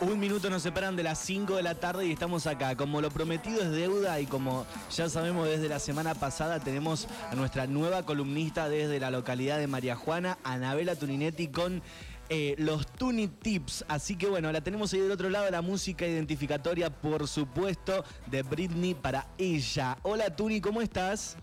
Un 0.00 0.20
minuto 0.20 0.50
nos 0.50 0.62
separan 0.62 0.96
de 0.96 1.02
las 1.02 1.18
5 1.18 1.56
de 1.56 1.62
la 1.62 1.74
tarde 1.74 2.06
y 2.06 2.12
estamos 2.12 2.46
acá. 2.46 2.76
Como 2.76 3.00
lo 3.00 3.10
prometido 3.10 3.62
es 3.62 3.70
deuda 3.70 4.20
y 4.20 4.26
como 4.26 4.66
ya 4.94 5.08
sabemos 5.08 5.48
desde 5.48 5.68
la 5.68 5.78
semana 5.78 6.14
pasada 6.14 6.60
tenemos 6.60 7.08
a 7.30 7.34
nuestra 7.34 7.66
nueva 7.66 8.04
columnista 8.04 8.68
desde 8.68 9.00
la 9.00 9.10
localidad 9.10 9.58
de 9.58 9.66
María 9.66 9.96
Juana, 9.96 10.38
Anabela 10.44 10.96
Tuninetti 10.96 11.48
con 11.48 11.82
eh, 12.28 12.54
los 12.58 12.86
Tuni 12.86 13.28
Tips. 13.28 13.84
Así 13.88 14.16
que 14.16 14.28
bueno, 14.28 14.50
la 14.52 14.60
tenemos 14.60 14.92
ahí 14.92 15.00
del 15.00 15.12
otro 15.12 15.30
lado, 15.30 15.50
la 15.50 15.62
música 15.62 16.06
identificatoria, 16.06 16.90
por 16.90 17.28
supuesto, 17.28 18.04
de 18.26 18.42
Britney 18.42 18.94
para 18.94 19.26
ella. 19.38 19.96
Hola 20.02 20.34
Tuni, 20.34 20.60
¿cómo 20.60 20.80
estás? 20.80 21.36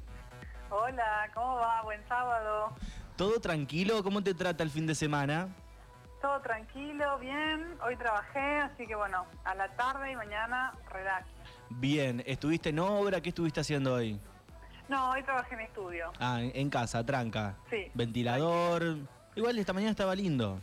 Hola, 0.69 1.29
¿cómo 1.33 1.55
va? 1.55 1.81
Buen 1.83 2.01
sábado. 2.07 2.75
¿Todo 3.15 3.39
tranquilo? 3.39 4.03
¿Cómo 4.03 4.23
te 4.23 4.33
trata 4.33 4.63
el 4.63 4.71
fin 4.71 4.87
de 4.87 4.95
semana? 4.95 5.47
Todo 6.21 6.39
tranquilo, 6.41 7.19
bien. 7.19 7.75
Hoy 7.85 7.95
trabajé, 7.97 8.59
así 8.59 8.87
que 8.87 8.95
bueno, 8.95 9.25
a 9.43 9.55
la 9.55 9.67
tarde 9.75 10.11
y 10.11 10.15
mañana 10.15 10.73
relax. 10.91 11.27
Bien, 11.69 12.23
¿estuviste 12.25 12.69
en 12.69 12.79
obra? 12.79 13.21
¿Qué 13.21 13.29
estuviste 13.29 13.59
haciendo 13.59 13.93
hoy? 13.93 14.19
No, 14.89 15.11
hoy 15.11 15.23
trabajé 15.23 15.55
en 15.55 15.61
estudio. 15.61 16.11
Ah, 16.19 16.41
en 16.41 16.51
en 16.55 16.69
casa, 16.69 17.05
tranca. 17.05 17.55
Sí. 17.69 17.91
Ventilador. 17.93 18.97
Igual 19.35 19.57
esta 19.57 19.73
mañana 19.73 19.91
estaba 19.91 20.15
lindo. 20.15 20.59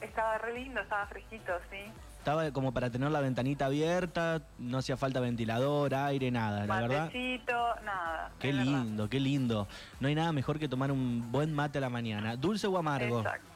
Estaba 0.00 0.38
re 0.38 0.54
lindo, 0.54 0.80
estaba 0.80 1.06
fresquito, 1.06 1.52
sí. 1.70 1.92
Estaba 2.18 2.50
como 2.52 2.72
para 2.72 2.90
tener 2.90 3.10
la 3.10 3.20
ventanita 3.20 3.66
abierta, 3.66 4.42
no 4.58 4.78
hacía 4.78 4.96
falta 4.98 5.20
ventilador, 5.20 5.94
aire, 5.94 6.30
nada, 6.30 6.66
la 6.66 6.80
verdad. 6.80 7.04
Matecito, 7.06 7.74
nada. 7.82 8.30
Qué 8.38 8.48
verdad. 8.48 8.64
lindo, 8.64 9.08
qué 9.08 9.20
lindo. 9.20 9.68
No 10.00 10.08
hay 10.08 10.14
nada 10.14 10.30
mejor 10.32 10.58
que 10.58 10.68
tomar 10.68 10.92
un 10.92 11.32
buen 11.32 11.52
mate 11.54 11.78
a 11.78 11.80
la 11.80 11.88
mañana. 11.88 12.36
¿Dulce 12.36 12.66
o 12.66 12.76
amargo? 12.76 13.20
Exacto. 13.20 13.48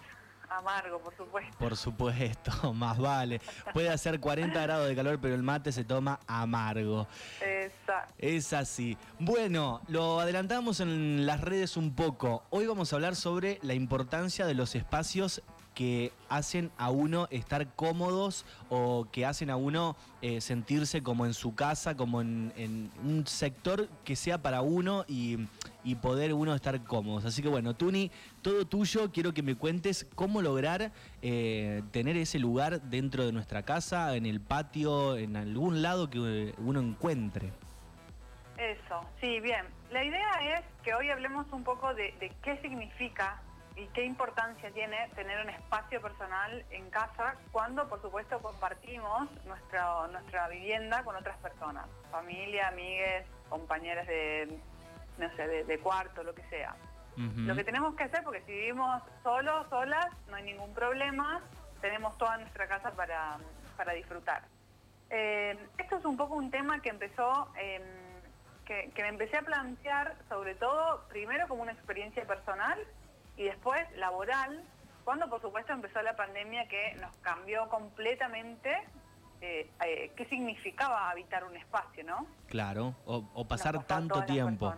Amargo, 0.49 1.01
por 1.01 1.17
supuesto. 1.17 1.59
Por 1.59 1.77
supuesto, 1.77 2.73
más 2.75 2.97
vale. 2.99 3.41
Puede 3.73 3.91
hacer 3.91 4.21
40 4.21 4.63
grados 4.63 4.89
de 4.89 4.95
calor, 4.95 5.19
pero 5.21 5.35
el 5.35 5.43
mate 5.43 5.73
se 5.73 5.85
toma 5.85 6.21
amargo. 6.27 7.09
Exacto. 7.41 8.15
Es 8.19 8.53
así. 8.53 8.97
Bueno, 9.19 9.83
lo 9.89 10.21
adelantamos 10.21 10.81
en 10.81 11.27
las 11.27 11.41
redes 11.41 11.77
un 11.77 11.95
poco. 11.95 12.45
Hoy 12.51 12.67
vamos 12.67 12.93
a 12.93 12.97
hablar 12.97 13.17
sobre 13.17 13.59
la 13.63 13.75
importancia 13.75 14.47
de 14.47 14.55
los 14.55 14.75
espacios 14.75 15.43
que 15.75 16.13
hacen 16.29 16.71
a 16.79 16.91
uno 16.91 17.27
estar 17.31 17.67
cómodos 17.75 18.47
o 18.71 19.07
que 19.11 19.27
hacen 19.27 19.51
a 19.51 19.57
uno 19.57 19.97
eh, 20.23 20.41
sentirse 20.41 21.03
como 21.03 21.27
en 21.27 21.35
su 21.35 21.55
casa, 21.55 21.97
como 21.97 22.21
en, 22.21 22.91
un 23.05 23.27
sector 23.27 23.89
que 24.05 24.17
sea 24.17 24.39
para 24.41 24.63
uno 24.63 25.05
y, 25.09 25.47
poder 26.01 26.33
uno 26.33 26.55
estar 26.55 26.83
cómodos. 26.85 27.25
Así 27.25 27.43
que 27.43 27.49
bueno, 27.49 27.75
Tuni, 27.75 28.11
todo 28.43 28.67
tuyo, 28.67 29.11
quiero 29.13 29.33
que 29.33 29.43
me 29.43 29.55
cuentes 29.55 30.07
cómo 30.15 30.43
lograr 30.43 30.93
eh, 31.23 31.83
tener 31.93 32.17
ese 32.17 32.39
lugar 32.39 32.81
dentro 32.83 33.25
de 33.25 33.33
nuestra 33.33 33.63
casa, 33.63 34.17
en 34.17 34.27
el 34.27 34.41
patio, 34.41 35.17
en 35.17 35.37
algún 35.37 35.83
lado 35.83 36.11
que 36.11 36.19
eh, 36.19 36.55
uno 36.59 36.81
encuentre. 36.81 37.53
Eso, 38.59 39.01
sí, 39.21 39.41
bien. 39.41 39.67
La 39.91 40.05
idea 40.05 40.59
es 40.59 40.65
que 40.83 40.95
hoy 40.95 41.11
hablemos 41.11 41.47
un 41.53 41.65
poco 41.65 41.93
de 41.95 42.15
qué 42.43 42.59
significa 42.63 43.41
y 43.77 43.87
qué 43.89 44.05
importancia 44.05 44.71
tiene 44.71 45.09
tener 45.15 45.43
un 45.43 45.51
espacio 45.51 46.01
personal 46.01 46.65
en 46.71 46.89
casa 46.91 47.35
cuando, 47.51 47.89
por 47.89 48.01
supuesto, 48.01 48.39
compartimos 48.41 49.29
nuestra, 49.47 50.07
nuestra 50.09 50.49
vivienda 50.49 51.03
con 51.03 51.17
otras 51.17 51.37
personas, 51.39 51.87
familia, 52.11 52.69
amigues, 52.69 53.27
compañeras 53.49 54.07
de, 54.07 54.59
no 55.19 55.29
sé, 55.37 55.49
de, 55.49 55.65
de 55.65 55.79
cuarto, 55.79 56.23
lo 56.23 56.35
que 56.35 56.43
sea. 56.45 56.75
Lo 57.17 57.55
que 57.55 57.63
tenemos 57.63 57.95
que 57.95 58.03
hacer, 58.03 58.25
porque 58.25 58.41
si 58.41 58.51
vivimos 58.51 59.01
solos, 59.23 59.69
solas, 59.69 60.09
no 60.29 60.35
hay 60.35 60.43
ningún 60.43 60.75
problema, 60.75 61.41
tenemos 61.81 62.19
toda 62.19 62.39
nuestra 62.39 62.67
casa 62.67 62.91
para, 62.91 63.39
para 63.77 63.93
disfrutar. 63.93 64.43
Eh, 65.11 65.57
esto 65.79 65.99
es 65.99 66.05
un 66.05 66.17
poco 66.17 66.35
un 66.35 66.51
tema 66.51 66.81
que 66.81 66.89
empezó, 66.89 67.53
eh, 67.57 67.81
que, 68.65 68.91
que 68.97 69.03
me 69.03 69.11
empecé 69.11 69.37
a 69.37 69.43
plantear, 69.43 70.17
sobre 70.29 70.57
todo, 70.57 71.07
primero 71.09 71.47
como 71.47 71.63
una 71.63 71.71
experiencia 71.71 72.27
personal 72.27 72.85
y 73.37 73.45
después 73.45 73.81
laboral, 73.97 74.65
cuando 75.05 75.29
por 75.29 75.41
supuesto 75.41 75.73
empezó 75.73 76.01
la 76.03 76.17
pandemia 76.17 76.67
que 76.69 76.95
nos 77.01 77.15
cambió 77.19 77.69
completamente 77.69 78.71
eh, 79.41 79.71
eh, 79.85 80.13
qué 80.17 80.25
significaba 80.27 81.11
habitar 81.11 81.45
un 81.45 81.57
espacio, 81.57 82.05
¿no? 82.05 82.27
Claro, 82.49 82.95
o, 83.05 83.45
pasar 83.47 83.85
tanto 83.85 84.25
tiempo. 84.25 84.75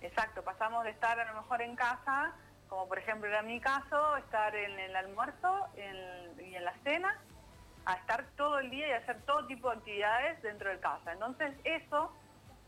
Exacto, 0.00 0.42
pasamos 0.44 0.84
de 0.84 0.90
estar 0.90 1.18
a 1.18 1.24
lo 1.32 1.40
mejor 1.40 1.62
en 1.62 1.74
casa, 1.74 2.34
como 2.68 2.86
por 2.86 2.98
ejemplo 2.98 3.28
era 3.28 3.42
mi 3.42 3.58
caso, 3.60 4.16
estar 4.18 4.54
en 4.54 4.78
el 4.78 4.94
almuerzo 4.94 5.68
en- 5.76 6.46
y 6.46 6.54
en 6.54 6.64
la 6.64 6.74
cena, 6.84 7.18
a 7.86 7.94
estar 7.94 8.24
todo 8.36 8.58
el 8.58 8.70
día 8.70 8.88
y 8.88 8.92
hacer 8.92 9.22
todo 9.22 9.46
tipo 9.46 9.70
de 9.70 9.76
actividades 9.78 10.40
dentro 10.42 10.70
de 10.70 10.78
casa. 10.78 11.12
Entonces 11.12 11.54
eso 11.64 12.12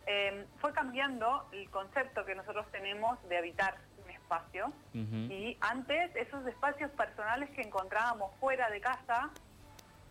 eh, 0.06 0.46
fue 0.60 0.72
cambiando 0.72 1.46
el 1.52 1.68
concepto 1.70 2.24
que 2.24 2.34
nosotros 2.34 2.66
tenemos 2.70 3.22
de 3.28 3.38
habitar 3.38 3.76
espacio. 4.26 4.72
Y 4.92 5.56
antes 5.60 6.14
esos 6.16 6.44
espacios 6.46 6.90
personales 6.92 7.48
que 7.50 7.62
encontrábamos 7.62 8.34
fuera 8.40 8.68
de 8.70 8.80
casa, 8.80 9.30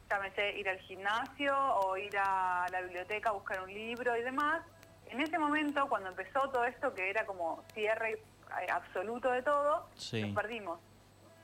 llámese 0.10 0.58
ir 0.58 0.70
al 0.70 0.80
gimnasio 0.80 1.56
o 1.58 1.98
ir 1.98 2.16
a 2.18 2.66
la 2.72 2.82
biblioteca 2.82 3.30
a 3.30 3.34
buscar 3.34 3.62
un 3.62 3.74
libro 3.74 4.16
y 4.16 4.22
demás, 4.22 4.62
en 5.08 5.20
ese 5.20 5.38
momento 5.38 5.88
cuando 5.90 6.10
empezó 6.10 6.50
todo 6.50 6.64
esto 6.66 6.94
que 6.94 7.10
era 7.10 7.26
como 7.26 7.64
cierre 7.74 8.14
eh, 8.62 8.72
absoluto 8.72 9.32
de 9.32 9.42
todo, 9.44 9.88
Sí. 9.96 10.22
nos 10.24 10.34
perdimos. 10.36 10.80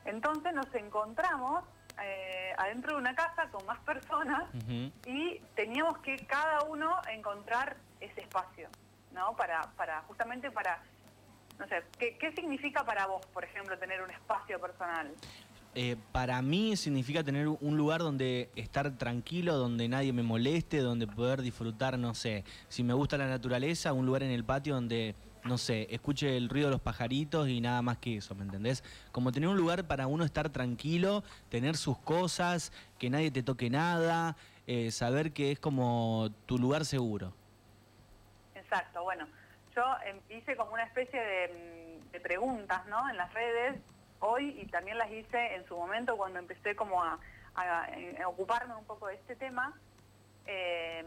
Entonces 0.05 0.53
nos 0.53 0.73
encontramos 0.73 1.63
eh, 2.01 2.53
adentro 2.57 2.93
de 2.93 3.01
una 3.01 3.13
casa 3.15 3.49
con 3.51 3.65
más 3.65 3.79
personas 3.79 4.43
y 5.05 5.39
teníamos 5.55 5.97
que 5.99 6.15
cada 6.25 6.63
uno 6.63 6.99
encontrar 7.11 7.75
ese 7.99 8.21
espacio, 8.21 8.69
¿no? 9.11 9.35
Para, 9.35 9.61
para 9.75 10.01
justamente 10.03 10.49
para, 10.49 10.81
no 11.61 11.67
sé, 11.67 11.83
¿qué, 11.99 12.17
qué 12.17 12.31
significa 12.31 12.83
para 12.83 13.05
vos, 13.05 13.23
por 13.27 13.43
ejemplo, 13.45 13.77
tener 13.77 14.01
un 14.01 14.09
espacio 14.09 14.59
personal? 14.59 15.11
Eh, 15.75 15.95
para 16.11 16.41
mí 16.41 16.75
significa 16.75 17.23
tener 17.23 17.47
un 17.47 17.77
lugar 17.77 18.01
donde 18.01 18.49
estar 18.55 18.97
tranquilo, 18.97 19.55
donde 19.57 19.87
nadie 19.87 20.11
me 20.11 20.23
moleste, 20.23 20.79
donde 20.79 21.05
poder 21.05 21.43
disfrutar, 21.43 21.99
no 21.99 22.15
sé, 22.15 22.43
si 22.67 22.83
me 22.83 22.95
gusta 22.95 23.15
la 23.15 23.27
naturaleza, 23.27 23.93
un 23.93 24.07
lugar 24.07 24.23
en 24.23 24.31
el 24.31 24.43
patio 24.43 24.73
donde, 24.73 25.13
no 25.43 25.59
sé, 25.59 25.87
escuche 25.91 26.35
el 26.35 26.49
ruido 26.49 26.67
de 26.67 26.71
los 26.71 26.81
pajaritos 26.81 27.47
y 27.47 27.61
nada 27.61 27.83
más 27.83 27.99
que 27.99 28.17
eso, 28.17 28.33
¿me 28.33 28.43
entendés? 28.43 28.83
Como 29.11 29.31
tener 29.31 29.47
un 29.47 29.55
lugar 29.55 29.85
para 29.85 30.07
uno 30.07 30.25
estar 30.25 30.49
tranquilo, 30.49 31.23
tener 31.49 31.77
sus 31.77 31.99
cosas, 31.99 32.73
que 32.97 33.11
nadie 33.11 33.29
te 33.29 33.43
toque 33.43 33.69
nada, 33.69 34.35
eh, 34.65 34.89
saber 34.89 35.31
que 35.31 35.51
es 35.51 35.59
como 35.59 36.31
tu 36.47 36.57
lugar 36.57 36.85
seguro. 36.85 37.33
Exacto, 38.55 39.03
bueno, 39.03 39.27
yo 39.81 39.95
em, 40.05 40.19
hice 40.29 40.55
como 40.55 40.71
una 40.73 40.83
especie 40.83 41.19
de, 41.19 41.99
mm, 42.07 42.11
de 42.11 42.19
preguntas, 42.19 42.85
¿no? 42.87 43.09
En 43.09 43.17
las 43.17 43.33
redes 43.33 43.81
hoy 44.19 44.59
y 44.61 44.67
también 44.67 44.97
las 44.97 45.09
hice 45.11 45.55
en 45.55 45.65
su 45.65 45.75
momento 45.75 46.15
cuando 46.17 46.39
empecé 46.39 46.75
como 46.75 47.03
a, 47.03 47.19
a- 47.55 47.87
a 48.23 48.27
ocuparme 48.27 48.75
un 48.75 48.85
poco 48.85 49.07
de 49.07 49.15
este 49.15 49.35
tema. 49.35 49.73
Eh, 50.45 51.03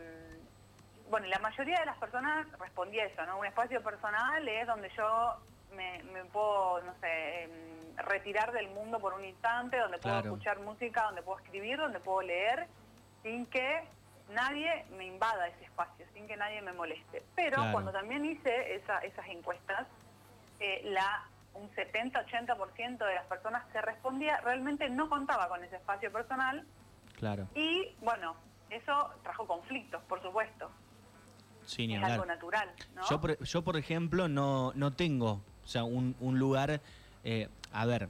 bueno, 1.11 1.27
la 1.29 1.39
mayoría 1.39 1.79
de 1.81 1.87
las 1.87 1.99
personas 1.99 2.47
respondía 2.59 3.05
eso, 3.05 3.25
¿no? 3.27 3.39
Un 3.39 3.47
espacio 3.47 3.83
personal 3.83 4.47
es 4.49 4.67
donde 4.67 4.91
yo 4.97 5.37
me, 5.73 6.03
me 6.05 6.25
puedo, 6.25 6.81
no 6.83 6.95
sé, 7.01 7.45
em, 7.45 7.97
retirar 7.97 8.53
del 8.53 8.69
mundo 8.71 8.99
por 8.99 9.13
un 9.15 9.25
instante, 9.25 9.77
donde 9.79 9.99
puedo 9.99 10.15
Claro. 10.21 10.31
escuchar 10.35 10.59
música, 10.61 11.03
donde 11.05 11.23
puedo 11.23 11.39
escribir, 11.39 11.77
donde 11.77 12.01
puedo 12.01 12.23
leer, 12.23 12.67
sin 13.23 13.47
que 13.47 13.89
nadie 14.31 14.85
me 14.91 15.07
invada 15.07 15.47
ese 15.49 15.65
espacio, 15.65 16.07
sin 16.15 16.27
que 16.27 16.37
nadie 16.37 16.63
me 16.63 16.73
moleste. 16.73 17.23
Pero 17.35 17.57
Claro. 17.57 17.73
cuando 17.73 17.93
también 17.93 18.25
hice 18.25 18.75
esa- 18.77 18.99
esas 19.01 19.27
encuestas, 19.29 19.87
eh, 20.61 20.81
la 20.85 21.25
un 21.55 21.71
70-80% 21.77 23.05
de 23.07 23.15
las 23.15 23.27
personas 23.27 23.65
que 23.67 23.81
respondía 23.81 24.41
realmente 24.41 24.91
no 24.91 25.09
contaba 25.09 25.49
con 25.49 25.63
ese 25.63 25.77
espacio 25.77 26.11
personal 26.11 26.67
Claro, 27.17 27.47
y 27.55 27.95
bueno, 28.01 28.35
eso 28.71 29.11
trajo 29.23 29.47
conflictos, 29.47 30.03
por 30.05 30.21
supuesto. 30.21 30.69
sí, 31.65 31.87
ni 31.87 31.95
es 31.95 31.99
hablar. 32.03 32.13
algo 32.15 32.27
natural, 32.27 32.73
¿no? 32.95 33.03
Yo, 33.09 33.21
por, 33.21 33.39
yo, 33.45 33.63
por 33.63 33.77
ejemplo, 33.77 34.27
no, 34.27 34.73
no 34.75 34.93
tengo, 34.95 35.43
o 35.63 35.67
sea, 35.67 35.85
un, 35.85 36.17
un 36.19 36.41
lugar, 36.41 36.81
eh, 37.23 37.49
a 37.73 37.87
ver, 37.87 38.09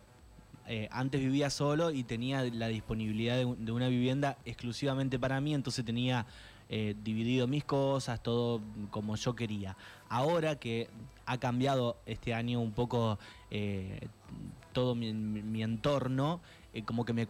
eh, 0.66 0.88
antes 0.90 1.20
vivía 1.20 1.50
solo 1.50 1.90
y 1.90 2.04
tenía 2.04 2.42
la 2.44 2.68
disponibilidad 2.68 3.36
de, 3.36 3.54
de 3.58 3.72
una 3.72 3.88
vivienda 3.88 4.38
exclusivamente 4.44 5.18
para 5.18 5.40
mí, 5.40 5.54
entonces 5.54 5.84
tenía 5.84 6.26
eh, 6.68 6.94
dividido 7.04 7.46
mis 7.46 7.64
cosas, 7.64 8.22
todo 8.22 8.60
como 8.90 9.16
yo 9.16 9.36
quería. 9.36 9.76
Ahora 10.08 10.56
que 10.56 10.88
ha 11.26 11.38
cambiado 11.38 11.98
este 12.06 12.34
año 12.34 12.60
un 12.60 12.72
poco 12.72 13.18
eh, 13.50 14.08
todo 14.72 14.94
mi, 14.94 15.62
entorno, 15.62 16.40
eh, 16.72 16.82
como 16.82 17.04
que 17.04 17.12
me 17.12 17.26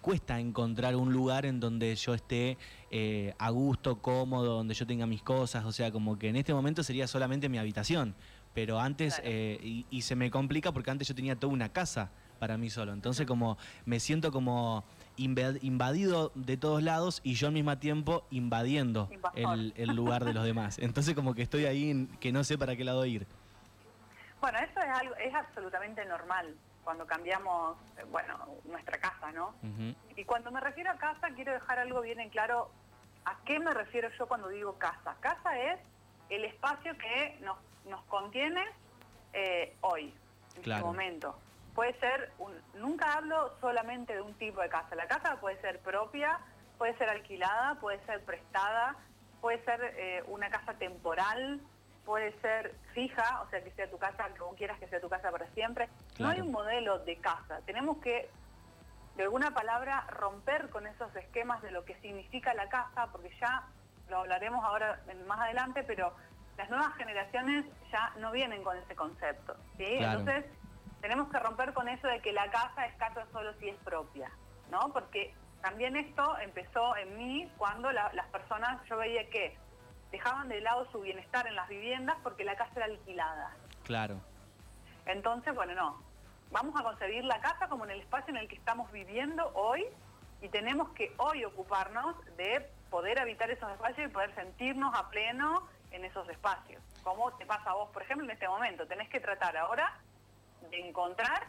cuesta 0.00 0.40
encontrar 0.40 0.96
un 0.96 1.12
lugar 1.12 1.46
en 1.46 1.60
donde 1.60 1.94
yo 1.96 2.14
esté 2.14 2.56
eh, 2.90 3.34
a 3.38 3.50
gusto, 3.50 4.00
cómodo, 4.00 4.54
donde 4.54 4.74
yo 4.74 4.86
tenga 4.86 5.06
mis 5.06 5.22
cosas, 5.22 5.64
o 5.64 5.72
sea, 5.72 5.90
como 5.90 6.18
que 6.18 6.28
en 6.28 6.36
este 6.36 6.54
momento 6.54 6.82
sería 6.82 7.06
solamente 7.06 7.48
mi 7.48 7.58
habitación, 7.58 8.14
pero 8.54 8.80
antes, 8.80 9.20
y, 9.26 9.84
y, 9.90 10.02
se 10.02 10.16
me 10.16 10.30
complica 10.30 10.72
porque 10.72 10.90
antes 10.90 11.06
yo 11.06 11.14
tenía 11.14 11.36
toda 11.36 11.52
una 11.52 11.68
casa 11.68 12.10
para 12.38 12.56
mí 12.56 12.70
solo, 12.70 12.92
entonces 12.92 13.26
como 13.26 13.58
me 13.84 14.00
siento 14.00 14.32
como 14.32 14.84
invadido 15.16 16.32
de 16.34 16.56
todos 16.56 16.82
lados 16.82 17.20
y 17.24 17.34
yo 17.34 17.46
al 17.46 17.54
mismo 17.54 17.76
tiempo 17.78 18.26
invadiendo 18.30 19.08
el, 19.34 19.72
el 19.76 19.96
lugar 19.96 20.24
de 20.24 20.34
los 20.34 20.44
demás, 20.44 20.78
entonces 20.80 21.14
como 21.14 21.34
que 21.34 21.42
estoy 21.42 21.66
ahí 21.66 22.08
que 22.20 22.32
no 22.32 22.44
sé 22.44 22.58
para 22.58 22.76
qué 22.76 22.84
lado 22.84 23.04
ir. 23.04 23.26
Bueno, 24.40 24.58
eso 24.58 24.80
es 24.80 25.00
algo, 25.00 25.16
es 25.16 25.34
absolutamente 25.34 26.04
normal 26.04 26.54
cuando 26.86 27.04
cambiamos, 27.04 27.76
bueno, 28.12 28.46
nuestra 28.64 28.96
casa, 28.98 29.32
¿no? 29.32 29.56
Y 30.14 30.24
cuando 30.24 30.52
me 30.52 30.60
refiero 30.60 30.92
a 30.92 30.94
casa, 30.94 31.30
quiero 31.34 31.52
dejar 31.52 31.80
algo 31.80 32.00
bien 32.00 32.20
en 32.20 32.30
claro 32.30 32.70
a 33.24 33.36
qué 33.44 33.58
me 33.58 33.74
refiero 33.74 34.08
yo 34.16 34.28
cuando 34.28 34.48
digo 34.48 34.78
casa. 34.78 35.16
Casa 35.18 35.58
es 35.58 35.80
el 36.30 36.44
espacio 36.44 36.96
que 36.96 37.38
nos, 37.40 37.58
nos 37.88 38.04
contiene 38.04 38.64
eh, 39.32 39.76
hoy, 39.80 40.14
en 40.54 40.60
este 40.60 40.80
momento. 40.80 41.36
Puede 41.76 41.92
ser, 42.00 42.32
un, 42.38 42.52
nunca 42.74 43.12
hablo 43.12 43.52
solamente 43.60 44.14
de 44.14 44.22
un 44.22 44.32
tipo 44.34 44.62
de 44.62 44.70
casa. 44.70 44.96
La 44.96 45.06
casa 45.06 45.38
puede 45.40 45.60
ser 45.60 45.78
propia, 45.80 46.40
puede 46.78 46.96
ser 46.96 47.10
alquilada, 47.10 47.74
puede 47.74 48.04
ser 48.06 48.24
prestada, 48.24 48.96
puede 49.42 49.62
ser 49.64 49.94
eh, 49.98 50.24
una 50.26 50.48
casa 50.48 50.72
temporal, 50.72 51.60
puede 52.06 52.32
ser 52.40 52.74
fija, 52.94 53.42
o 53.42 53.50
sea, 53.50 53.62
que 53.62 53.70
sea 53.72 53.90
tu 53.90 53.98
casa, 53.98 54.26
vos 54.38 54.54
quieras 54.56 54.78
que 54.78 54.88
sea 54.88 55.02
tu 55.02 55.10
casa 55.10 55.30
para 55.30 55.46
siempre. 55.48 55.90
No 56.18 56.28
hay 56.28 56.40
un 56.40 56.50
modelo 56.50 57.00
de 57.00 57.16
casa. 57.16 57.60
Tenemos 57.66 57.98
que, 57.98 58.30
de 59.16 59.24
alguna 59.24 59.50
palabra, 59.50 60.06
romper 60.08 60.70
con 60.70 60.86
esos 60.86 61.14
esquemas 61.14 61.60
de 61.60 61.72
lo 61.72 61.84
que 61.84 61.94
significa 61.96 62.54
la 62.54 62.70
casa, 62.70 63.08
porque 63.12 63.30
ya 63.38 63.64
lo 64.08 64.20
hablaremos 64.20 64.64
ahora 64.64 65.02
más 65.26 65.40
adelante, 65.40 65.82
pero 65.82 66.14
las 66.56 66.70
nuevas 66.70 66.94
generaciones 66.94 67.66
ya 67.92 68.14
no 68.18 68.32
vienen 68.32 68.62
con 68.62 68.78
ese 68.78 68.96
concepto. 68.96 69.56
Entonces, 69.78 70.46
tenemos 71.06 71.28
que 71.30 71.38
romper 71.38 71.72
con 71.72 71.88
eso 71.88 72.08
de 72.08 72.20
que 72.20 72.32
la 72.32 72.50
casa 72.50 72.84
es 72.84 72.96
casa 72.96 73.24
solo 73.30 73.54
si 73.60 73.68
es 73.68 73.76
propia, 73.84 74.28
¿no? 74.72 74.92
Porque 74.92 75.32
también 75.62 75.96
esto 75.96 76.36
empezó 76.38 76.96
en 76.96 77.16
mí 77.16 77.48
cuando 77.58 77.92
las 77.92 78.26
personas, 78.32 78.82
yo 78.88 78.96
veía 78.96 79.30
que 79.30 79.56
dejaban 80.10 80.48
de 80.48 80.60
lado 80.60 80.90
su 80.90 81.00
bienestar 81.02 81.46
en 81.46 81.54
las 81.54 81.68
viviendas 81.68 82.16
porque 82.24 82.44
la 82.44 82.56
casa 82.56 82.72
era 82.74 82.86
alquilada. 82.86 83.54
Claro. 83.84 84.16
Entonces, 85.04 85.54
bueno, 85.54 85.74
no. 85.76 86.02
Vamos 86.50 86.74
a 86.80 86.82
concebir 86.82 87.24
la 87.24 87.40
casa 87.40 87.68
como 87.68 87.84
en 87.84 87.92
el 87.92 88.00
espacio 88.00 88.34
en 88.34 88.38
el 88.38 88.48
que 88.48 88.56
estamos 88.56 88.90
viviendo 88.90 89.48
hoy 89.54 89.84
y 90.42 90.48
tenemos 90.48 90.88
que 90.88 91.14
hoy 91.18 91.44
ocuparnos 91.44 92.16
de 92.36 92.68
poder 92.90 93.20
habitar 93.20 93.48
esos 93.48 93.70
espacios 93.70 94.10
y 94.10 94.12
poder 94.12 94.34
sentirnos 94.34 94.92
a 94.92 95.08
pleno 95.08 95.68
en 95.92 96.04
esos 96.04 96.28
espacios. 96.30 96.82
Como 97.04 97.30
te 97.34 97.46
pasa 97.46 97.70
a 97.70 97.74
vos, 97.74 97.90
por 97.90 98.02
ejemplo, 98.02 98.24
en 98.24 98.32
este 98.32 98.48
momento. 98.48 98.88
Tenés 98.88 99.08
que 99.08 99.20
tratar 99.20 99.56
ahora 99.56 100.00
de 100.70 100.88
encontrar, 100.88 101.46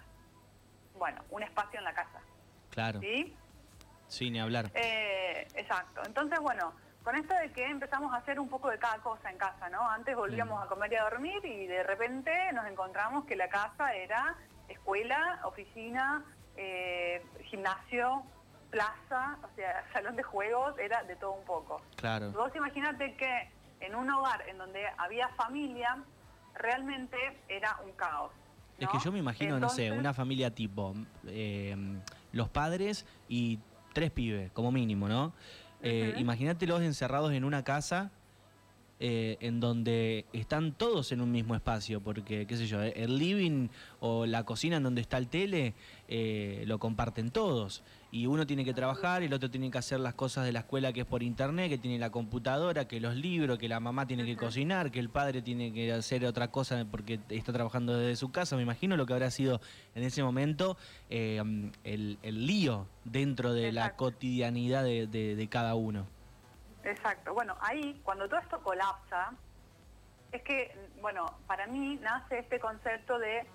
bueno, 0.95 1.23
un 1.29 1.43
espacio 1.43 1.79
en 1.79 1.85
la 1.85 1.93
casa. 1.93 2.21
Claro. 2.69 2.99
¿Sí? 2.99 3.35
Sí, 4.07 4.31
ni 4.31 4.39
hablar. 4.39 4.71
Eh, 4.73 5.47
exacto. 5.55 6.01
Entonces, 6.05 6.39
bueno, 6.39 6.73
con 7.03 7.15
esto 7.15 7.33
de 7.35 7.51
que 7.51 7.65
empezamos 7.65 8.13
a 8.13 8.17
hacer 8.17 8.39
un 8.39 8.49
poco 8.49 8.69
de 8.69 8.77
cada 8.77 8.97
cosa 8.99 9.29
en 9.29 9.37
casa, 9.37 9.69
¿no? 9.69 9.89
Antes 9.89 10.15
volvíamos 10.15 10.61
a 10.63 10.67
comer 10.67 10.91
y 10.91 10.95
a 10.95 11.03
dormir 11.03 11.45
y 11.45 11.67
de 11.67 11.83
repente 11.83 12.31
nos 12.53 12.65
encontramos 12.67 13.25
que 13.25 13.35
la 13.35 13.47
casa 13.49 13.93
era 13.93 14.35
escuela, 14.67 15.39
oficina, 15.43 16.23
eh, 16.55 17.25
gimnasio, 17.43 18.23
plaza, 18.69 19.37
o 19.43 19.55
sea, 19.55 19.85
salón 19.93 20.15
de 20.15 20.23
juegos, 20.23 20.77
era 20.79 21.03
de 21.03 21.15
todo 21.15 21.31
un 21.31 21.45
poco. 21.45 21.81
Claro. 21.95 22.31
Vos 22.31 22.53
imagínate 22.55 23.15
que 23.15 23.51
en 23.79 23.95
un 23.95 24.09
hogar 24.09 24.47
en 24.49 24.57
donde 24.57 24.85
había 24.97 25.29
familia, 25.29 25.97
realmente 26.55 27.17
era 27.47 27.77
un 27.85 27.93
caos. 27.93 28.31
Es 28.77 28.87
que 28.89 28.99
yo 29.03 29.11
me 29.11 29.19
imagino, 29.19 29.59
no 29.59 29.69
sé, 29.69 29.91
una 29.91 30.13
familia 30.13 30.53
tipo, 30.53 30.93
eh, 31.27 31.75
los 32.31 32.49
padres 32.49 33.05
y 33.27 33.59
tres 33.93 34.11
pibes, 34.11 34.51
como 34.51 34.71
mínimo, 34.71 35.07
¿no? 35.07 35.33
Eh, 35.81 36.13
Imagínatelos 36.17 36.81
encerrados 36.81 37.33
en 37.33 37.43
una 37.43 37.63
casa 37.63 38.11
eh, 38.99 39.37
en 39.41 39.59
donde 39.59 40.25
están 40.33 40.73
todos 40.73 41.11
en 41.11 41.21
un 41.21 41.31
mismo 41.31 41.53
espacio, 41.53 42.01
porque, 42.01 42.47
qué 42.47 42.57
sé 42.57 42.65
yo, 42.65 42.81
el 42.81 43.19
living 43.19 43.67
o 43.99 44.25
la 44.25 44.43
cocina 44.43 44.77
en 44.77 44.83
donde 44.83 45.01
está 45.01 45.19
el 45.19 45.27
tele 45.27 45.75
eh, 46.07 46.63
lo 46.65 46.79
comparten 46.79 47.29
todos. 47.29 47.83
Y 48.17 48.25
uno 48.25 48.47
tiene 48.47 48.65
que 48.65 48.73
trabajar, 48.73 49.21
el 49.21 49.31
otro 49.31 49.51
tiene 49.51 49.69
que 49.69 49.77
hacer 49.77 49.99
las 49.99 50.15
cosas 50.15 50.43
de 50.43 50.51
la 50.51 50.59
escuela 50.59 50.91
que 50.91 51.01
es 51.01 51.05
por 51.05 51.21
internet, 51.21 51.69
que 51.69 51.77
tiene 51.77 51.99
la 51.99 52.09
computadora, 52.09 52.87
que 52.87 52.99
los 52.99 53.15
libros, 53.15 53.59
que 53.59 53.69
la 53.69 53.79
mamá 53.79 54.07
tiene 54.07 54.25
que 54.25 54.35
cocinar, 54.35 54.89
que 54.89 54.99
el 54.99 55.11
padre 55.11 55.43
tiene 55.43 55.71
que 55.71 55.93
hacer 55.93 56.25
otra 56.25 56.47
cosa 56.47 56.83
porque 56.89 57.19
está 57.29 57.53
trabajando 57.53 57.95
desde 57.95 58.15
su 58.15 58.31
casa. 58.31 58.55
Me 58.55 58.63
imagino 58.63 58.97
lo 58.97 59.05
que 59.05 59.13
habrá 59.13 59.29
sido 59.29 59.61
en 59.93 60.01
ese 60.01 60.23
momento 60.23 60.77
eh, 61.11 61.39
el, 61.83 62.17
lío 62.23 62.87
dentro 63.03 63.53
de 63.53 63.71
la 63.71 63.95
cotidianidad 63.95 64.83
de 64.83 65.47
cada 65.51 65.75
uno. 65.75 66.07
Exacto. 66.83 67.35
Bueno, 67.35 67.55
ahí, 67.61 68.01
cuando 68.03 68.27
todo 68.27 68.39
esto 68.39 68.59
colapsa, 68.63 69.33
es 70.31 70.41
que, 70.41 70.75
bueno, 71.01 71.25
para 71.45 71.67
mí 71.67 71.99
nace 72.01 72.39
este 72.39 72.59
concepto 72.59 73.19
de 73.19 73.45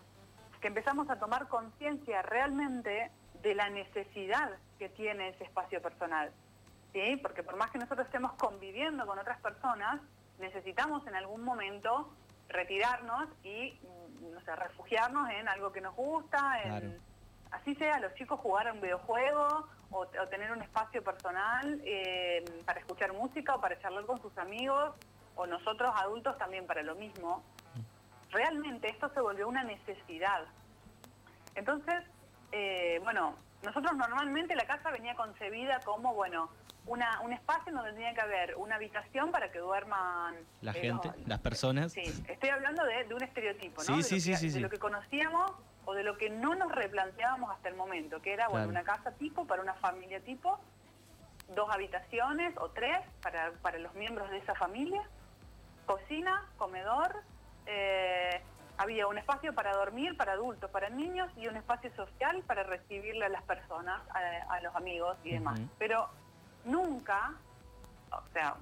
que 0.61 0.69
empezamos 0.69 1.11
a 1.11 1.19
tomar 1.19 1.49
conciencia 1.49 2.23
realmente 2.23 3.11
de 3.43 3.55
la 3.55 3.71
necesidad 3.71 4.51
que 4.79 4.89
tiene 4.89 5.29
ese 5.29 5.45
espacio 5.45 5.83
personal. 5.83 6.31
¿sí? 6.93 7.17
Porque 7.21 7.43
por 7.43 7.57
más 7.57 7.71
que 7.71 7.79
nosotros 7.79 8.07
estemos 8.07 8.33
conviviendo 8.35 9.07
con 9.07 9.19
otras 9.19 9.41
personas, 9.41 10.01
necesitamos 10.39 11.07
en 11.07 11.15
algún 11.15 11.43
momento 11.43 12.13
retirarnos 12.49 13.29
y, 13.45 13.79
no 14.21 14.41
sé, 14.41 14.55
refugiarnos 14.57 15.31
en 15.31 15.49
algo 15.49 15.73
que 15.73 15.81
nos 15.81 15.95
gusta, 15.95 16.63
en, 16.63 16.99
así 17.51 17.75
sea, 17.75 17.99
los 18.01 18.15
chicos 18.15 18.41
jugar 18.41 18.69
a 18.69 18.73
un 18.73 18.81
videojuego 18.81 19.69
o, 19.91 20.07
tener 20.07 20.51
un 20.53 20.63
espacio 20.63 21.03
personal 21.03 21.81
eh, 21.85 22.45
para 22.65 22.81
escuchar 22.81 23.13
música 23.13 23.55
o 23.55 23.61
para 23.61 23.79
charlar 23.81 24.07
con 24.07 24.21
sus 24.23 24.37
amigos, 24.39 24.95
o 25.35 25.47
nosotros 25.47 25.93
adultos 25.97 26.37
también 26.39 26.67
para 26.67 26.83
lo 26.83 26.95
mismo, 26.95 27.43
realmente 28.31 28.89
esto 28.89 29.11
se 29.13 29.21
volvió 29.21 29.49
una 29.49 29.65
necesidad. 29.65 30.45
Entonces, 31.55 32.03
eh, 32.53 33.01
bueno, 33.03 33.35
nosotros 33.63 33.97
normalmente 33.97 34.55
la 34.55 34.67
casa 34.67 34.91
venía 34.91 35.15
concebida 35.15 35.81
como, 35.81 36.15
bueno, 36.15 36.51
una, 36.87 37.21
un 37.21 37.33
espacio 37.33 37.71
en 37.71 37.77
donde 37.77 37.93
tenía 37.93 38.15
que 38.15 38.21
haber 38.21 38.57
una 38.57 38.77
habitación 38.77 39.31
para 39.31 39.51
que 39.51 39.59
duerman... 39.59 40.35
La 40.61 40.73
eh, 40.73 40.81
gente, 40.81 41.11
las 41.27 41.41
personas. 41.41 41.93
Sí, 41.93 42.03
estoy 42.29 42.51
hablando 42.51 42.85
de, 42.85 43.15
un 43.15 43.23
estereotipo, 43.23 43.83
¿no? 43.89 44.03
Sí, 44.03 44.21
sí, 44.21 44.35
sí, 44.35 44.51
de 44.51 44.61
lo 44.61 44.69
que 44.69 44.79
conocíamos 44.79 45.53
o 45.85 45.95
de 45.95 46.03
lo 46.03 46.17
que 46.17 46.31
no 46.31 46.55
nos 46.55 46.71
replanteábamos 46.73 47.51
hasta 47.51 47.69
el 47.69 47.75
momento, 47.75 48.21
que 48.21 48.33
era 48.33 48.49
bueno, 48.49 48.69
una 48.69 48.83
casa 48.83 49.13
tipo 49.13 49.47
para 49.47 49.63
una 49.63 49.75
familia 49.75 50.21
tipo, 50.21 50.61
dos 51.55 51.69
habitaciones 51.71 52.55
o 52.59 52.71
tres 52.71 52.99
para, 53.21 53.53
para 53.63 53.79
los 53.79 53.95
miembros 53.95 54.31
de 54.31 54.39
esa 54.39 54.55
familia, 54.55 55.03
cocina, 55.87 56.47
comedor, 56.57 57.23
eh, 57.67 58.43
había 58.79 59.07
un 59.07 59.19
espacio 59.19 59.55
para 59.55 59.73
dormir 59.75 60.17
para 60.17 60.33
adultos, 60.33 60.71
para 60.71 60.89
niños 60.89 61.31
y 61.37 61.47
un 61.47 61.57
espacio 61.57 61.95
social 61.95 62.43
para 62.47 62.63
recibirle 62.63 63.27
a 63.27 63.29
las 63.29 63.43
personas, 63.43 64.01
a, 64.11 64.61
los 64.61 64.75
amigos 64.75 65.17
y 65.25 65.33
demás. 65.33 65.61
Pero 65.79 66.09
nunca, 66.65 67.33
o 68.11 68.23
sea, 68.33 68.57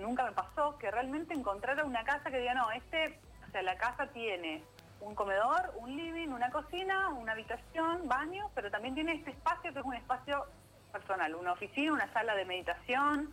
nunca 0.00 0.24
me 0.24 0.32
pasó 0.32 0.78
que 0.78 0.90
realmente 0.90 1.34
encontrara 1.34 1.84
una 1.84 2.04
casa 2.04 2.30
que 2.30 2.38
diga, 2.38 2.54
no, 2.54 2.70
este, 2.70 3.18
o 3.46 3.50
sea, 3.50 3.62
la 3.62 3.76
casa 3.76 4.06
tiene 4.08 4.62
un 5.00 5.14
comedor, 5.14 5.72
un 5.76 5.96
living, 5.96 6.28
una 6.28 6.50
cocina, 6.50 7.08
una 7.10 7.32
habitación, 7.32 8.08
baño, 8.08 8.50
pero 8.54 8.70
también 8.70 8.94
tiene 8.94 9.14
este 9.14 9.30
espacio 9.30 9.72
que 9.72 9.78
es 9.78 9.84
un 9.84 9.94
espacio 9.94 10.46
personal, 10.92 11.34
una 11.34 11.52
oficina, 11.52 11.92
una 11.92 12.12
sala 12.12 12.34
de 12.34 12.44
meditación, 12.44 13.30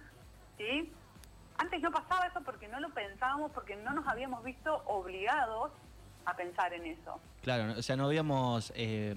¿sí? 0.57 0.93
Antes 1.57 1.81
no 1.81 1.91
pasaba 1.91 2.25
eso 2.27 2.41
porque 2.43 2.67
no 2.67 2.79
lo 2.79 2.89
pensábamos, 2.89 3.51
porque 3.51 3.75
no 3.75 3.93
nos 3.93 4.07
habíamos 4.07 4.43
visto 4.43 4.83
obligados 4.85 5.71
a 6.25 6.35
pensar 6.35 6.73
en 6.73 6.85
eso. 6.85 7.19
Claro, 7.41 7.73
o 7.77 7.81
sea, 7.81 7.95
no 7.95 8.05
habíamos 8.05 8.71
eh, 8.75 9.15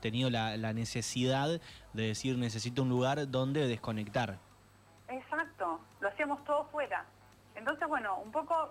tenido 0.00 0.30
la, 0.30 0.56
necesidad 0.72 1.60
de 1.92 2.02
decir 2.02 2.38
necesito 2.38 2.82
un 2.82 2.88
lugar 2.88 3.30
donde 3.30 3.66
desconectar. 3.66 4.38
Exacto, 5.08 5.80
lo 6.00 6.08
hacíamos 6.08 6.44
todo 6.44 6.66
fuera. 6.66 7.04
Entonces, 7.54 7.88
bueno, 7.88 8.18
un 8.18 8.30
poco 8.30 8.70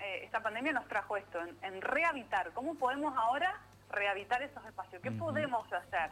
eh, 0.00 0.24
esta 0.24 0.42
pandemia 0.42 0.72
nos 0.72 0.86
trajo 0.88 1.16
esto, 1.16 1.38
en, 1.62 1.80
rehabitar. 1.80 2.52
¿Cómo 2.52 2.74
podemos 2.74 3.16
ahora 3.16 3.60
rehabitar 3.90 4.42
esos 4.42 4.64
espacios? 4.66 5.00
¿Qué 5.02 5.10
podemos 5.10 5.70
hacer? 5.72 6.10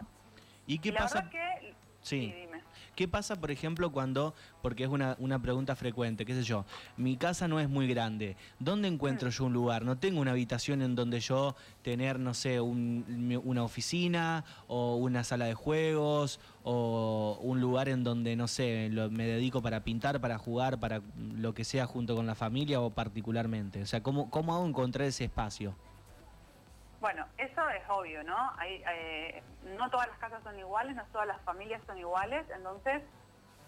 ¿Y 0.66 0.78
qué 0.78 0.92
pasa? 0.92 1.28
que 1.28 1.75
Sí. 2.02 2.32
dime. 2.37 2.52
¿Qué 2.94 3.09
pasa, 3.09 3.37
por 3.40 3.50
ejemplo, 3.50 3.90
cuando, 3.90 4.35
porque 4.61 4.82
es 4.85 4.90
una, 4.90 5.16
una 5.18 5.40
pregunta 5.40 5.75
frecuente, 5.75 6.26
qué 6.26 6.35
sé 6.35 6.42
yo, 6.42 6.66
mi 6.99 7.16
casa 7.16 7.49
no 7.49 7.59
es 7.59 7.66
muy 7.71 7.88
grande, 7.88 8.37
¿dónde 8.59 8.87
encuentro 8.87 9.28
Mm. 9.28 9.32
yo 9.32 9.44
un 9.47 9.52
lugar? 9.54 9.82
No 9.87 9.97
tengo 9.97 10.21
una 10.21 10.32
habitación 10.32 10.82
en 10.82 10.94
donde 10.94 11.21
yo 11.21 11.56
tener, 11.80 12.18
no 12.21 12.35
sé, 12.35 12.61
un- 12.61 13.40
una 13.44 13.64
oficina 13.64 14.44
o 14.66 14.97
una 14.97 15.25
sala 15.25 15.47
de 15.47 15.54
juegos 15.54 16.38
o 16.64 17.38
un 17.40 17.62
lugar 17.62 17.88
en 17.88 18.04
donde, 18.04 18.37
no 18.37 18.47
sé, 18.47 18.90
lo- 18.90 19.11
me 19.11 19.25
dedico 19.26 19.62
para 19.62 19.85
pintar, 19.85 20.21
para 20.21 20.37
jugar, 20.37 20.78
para 20.78 21.00
lo 21.16 21.54
que 21.54 21.64
sea 21.64 21.87
junto 21.87 22.14
con 22.14 22.26
la 22.26 22.35
familia 22.35 22.80
o 22.82 22.90
particularmente. 22.90 23.80
O 23.80 23.87
sea, 23.87 24.02
¿cómo, 24.02 24.28
cómo 24.28 24.54
hago 24.54 24.66
encontrar 24.66 25.09
ese 25.09 25.25
espacio? 25.25 25.75
Bueno, 27.02 27.26
eso 27.37 27.68
es 27.71 27.82
obvio, 27.88 28.23
¿no? 28.23 28.52
Eh, 28.64 29.42
no 29.76 29.90
todas 29.90 30.06
las 30.06 30.18
casas 30.18 30.40
son 30.44 30.56
iguales, 30.56 30.94
no 30.94 31.04
todas 31.06 31.26
las 31.26 31.40
familias 31.42 31.82
son 31.85 31.99
iguales, 31.99 32.47
entonces 32.54 33.02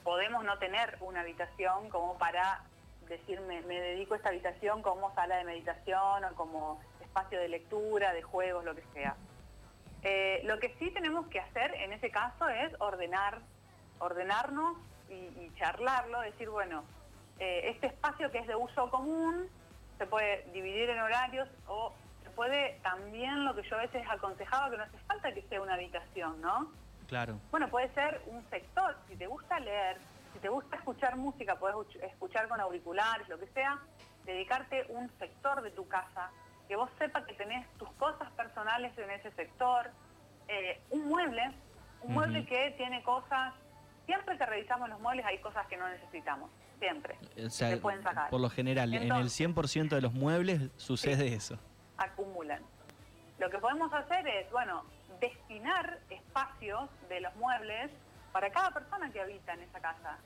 podemos 0.04 0.44
no 0.44 0.56
tener 0.58 0.96
una 1.00 1.22
habitación 1.22 1.88
como 1.88 2.16
para 2.16 2.62
decir 3.08 3.40
me, 3.40 3.60
dedico 3.60 4.14
a 4.14 4.18
esta 4.18 4.28
habitación 4.28 4.82
como 4.82 5.12
sala 5.16 5.34
de 5.34 5.42
meditación 5.42 6.24
o 6.24 6.34
como 6.36 6.80
espacio 7.00 7.40
de 7.40 7.48
lectura, 7.48 8.12
de 8.12 8.22
juegos, 8.22 8.64
lo 8.64 8.76
que 8.76 8.84
sea. 8.92 9.16
Eh, 10.04 10.40
lo 10.44 10.60
que 10.60 10.72
sí 10.78 10.92
tenemos 10.92 11.26
que 11.26 11.40
hacer 11.40 11.74
en 11.74 11.92
ese 11.92 12.12
caso 12.12 12.48
es 12.48 12.72
ordenar, 12.78 13.40
ordenarnos 13.98 14.78
y, 15.08 15.50
charlarlo, 15.56 16.20
decir, 16.20 16.50
bueno, 16.50 16.84
eh, 17.40 17.72
este 17.74 17.88
espacio 17.88 18.30
que 18.30 18.38
es 18.38 18.46
de 18.46 18.54
uso 18.54 18.88
común 18.92 19.48
se 19.98 20.06
puede 20.06 20.44
dividir 20.52 20.88
en 20.90 21.00
horarios 21.00 21.48
o 21.66 21.92
puede 22.34 22.78
también, 22.82 23.44
lo 23.44 23.54
que 23.54 23.62
yo 23.68 23.76
a 23.76 23.80
veces 23.80 24.02
aconsejaba, 24.08 24.70
que 24.70 24.76
no 24.76 24.82
hace 24.84 24.98
falta 25.06 25.32
que 25.32 25.42
sea 25.42 25.60
una 25.60 25.74
habitación, 25.74 26.40
¿no? 26.40 26.70
Claro. 27.06 27.38
Bueno, 27.50 27.68
puede 27.68 27.92
ser 27.94 28.22
un 28.26 28.42
sector, 28.50 28.96
si 29.08 29.16
te 29.16 29.26
gusta 29.26 29.58
leer, 29.60 29.98
si 30.32 30.38
te 30.40 30.48
gusta 30.48 30.76
escuchar 30.76 31.16
música, 31.16 31.56
puedes 31.56 31.76
uch- 31.76 32.02
escuchar 32.02 32.48
con 32.48 32.60
auriculares, 32.60 33.28
lo 33.28 33.38
que 33.38 33.46
sea, 33.48 33.78
dedicarte 34.24 34.86
un 34.88 35.10
sector 35.18 35.62
de 35.62 35.70
tu 35.70 35.86
casa, 35.86 36.30
que 36.66 36.76
vos 36.76 36.90
sepas 36.98 37.24
que 37.26 37.34
tenés 37.34 37.66
tus 37.78 37.90
cosas 37.92 38.30
personales 38.32 38.96
en 38.98 39.10
ese 39.10 39.30
sector, 39.32 39.90
eh, 40.48 40.80
un 40.90 41.06
mueble, 41.06 41.42
un 42.02 42.14
mueble 42.14 42.46
que 42.46 42.72
tiene 42.78 43.02
cosas, 43.02 43.52
siempre 44.06 44.36
que 44.38 44.46
revisamos 44.46 44.88
los 44.88 44.98
muebles 45.00 45.24
hay 45.26 45.38
cosas 45.38 45.66
que 45.66 45.76
no 45.76 45.86
necesitamos, 45.88 46.50
siempre, 46.78 47.16
O 47.46 47.50
sea, 47.50 47.68
se 47.70 47.76
pueden 47.76 48.02
sacar, 48.02 48.30
por 48.30 48.40
lo 48.40 48.48
general, 48.50 48.88
en 48.94 49.02
el 49.02 49.02
Entonces- 49.04 49.32
100% 49.34 49.94
de 49.94 50.00
los 50.02 50.14
muebles 50.14 50.70
sucede 50.76 51.34
eso. 51.34 51.58
Acumulan. 51.98 52.62
Lo 53.38 53.50
que 53.50 53.58
podemos 53.58 53.92
hacer 53.92 54.26
es, 54.26 54.50
bueno, 54.50 54.84
destinar 55.20 55.98
espacios 56.10 56.88
de 57.08 57.20
los 57.20 57.34
muebles 57.36 57.90
para 58.32 58.50
cada 58.50 58.70
persona 58.70 59.10
que 59.10 59.20
habita 59.20 59.54
en 59.54 59.62
esa 59.62 59.80
casa. 59.80 60.18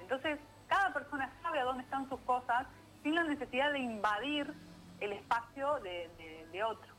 Entonces, 0.00 0.38
cada 0.68 0.92
persona 0.92 1.32
sabe 1.42 1.60
a 1.60 1.64
dónde 1.64 1.84
están 1.84 2.08
sus 2.08 2.20
cosas 2.20 2.66
sin 3.02 3.14
la 3.14 3.24
necesidad 3.24 3.72
de 3.72 3.78
invadir 3.78 4.52
el 5.00 5.12
espacio 5.12 5.80
de, 5.80 6.64
otro. 6.64 6.94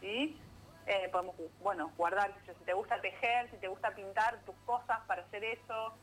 ¿sí? 0.00 0.38
Eh, 0.86 1.08
podemos, 1.10 1.36
bueno, 1.62 1.90
guardar, 1.96 2.34
si 2.44 2.64
te 2.64 2.72
gusta 2.74 3.00
tejer, 3.00 3.50
si 3.50 3.56
te 3.56 3.68
gusta 3.68 3.90
pintar 3.94 4.38
tus 4.44 4.54
cosas 4.66 5.00
para 5.06 5.22
hacer 5.22 5.44
eso. 5.44 5.94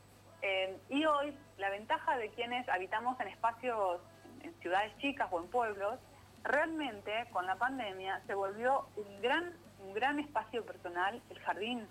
Eh, 0.42 0.76
y 0.88 1.04
hoy, 1.04 1.36
la 1.56 1.70
ventaja 1.70 2.16
de 2.16 2.30
quienes 2.30 2.68
habitamos 2.68 3.18
en 3.20 3.28
espacios, 3.28 4.00
en 4.40 4.54
ciudades 4.60 4.96
chicas 4.98 5.28
o 5.30 5.40
en 5.40 5.48
pueblos, 5.48 5.98
realmente 6.46 7.12
con 7.32 7.46
la 7.46 7.56
pandemia 7.56 8.20
se 8.26 8.34
volvió 8.34 8.86
un 8.96 9.20
gran, 9.20 9.52
un 9.80 9.94
gran 9.94 10.18
espacio 10.18 10.64
personal 10.64 11.22
el 11.30 11.38
jardín. 11.40 11.86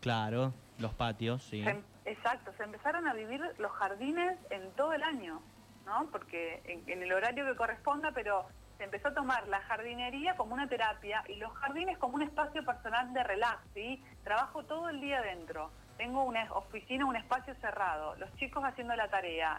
Claro, 0.00 0.52
los 0.78 0.94
patios, 0.94 1.42
sí. 1.42 1.62
Se 1.64 1.70
em- 1.70 1.82
exacto, 2.04 2.52
se 2.56 2.64
empezaron 2.64 3.06
a 3.06 3.14
vivir 3.14 3.40
los 3.58 3.72
jardines 3.72 4.38
en 4.50 4.70
todo 4.72 4.92
el 4.92 5.02
año, 5.02 5.40
¿no? 5.84 6.08
Porque 6.10 6.62
en, 6.64 6.88
en 6.88 7.02
el 7.02 7.12
horario 7.12 7.44
que 7.46 7.56
corresponda, 7.56 8.12
pero 8.12 8.46
se 8.78 8.84
empezó 8.84 9.08
a 9.08 9.14
tomar 9.14 9.48
la 9.48 9.60
jardinería 9.62 10.36
como 10.36 10.54
una 10.54 10.68
terapia 10.68 11.24
y 11.28 11.36
los 11.36 11.52
jardines 11.54 11.98
como 11.98 12.14
un 12.16 12.22
espacio 12.22 12.64
personal 12.64 13.12
de 13.12 13.22
relax, 13.24 13.58
¿sí? 13.74 14.04
Trabajo 14.22 14.64
todo 14.64 14.88
el 14.88 15.00
día 15.00 15.20
dentro. 15.22 15.70
Tengo 15.96 16.24
una 16.24 16.52
oficina, 16.52 17.06
un 17.06 17.16
espacio 17.16 17.54
cerrado, 17.56 18.14
los 18.16 18.32
chicos 18.36 18.62
haciendo 18.64 18.94
la 18.94 19.08
tarea. 19.08 19.58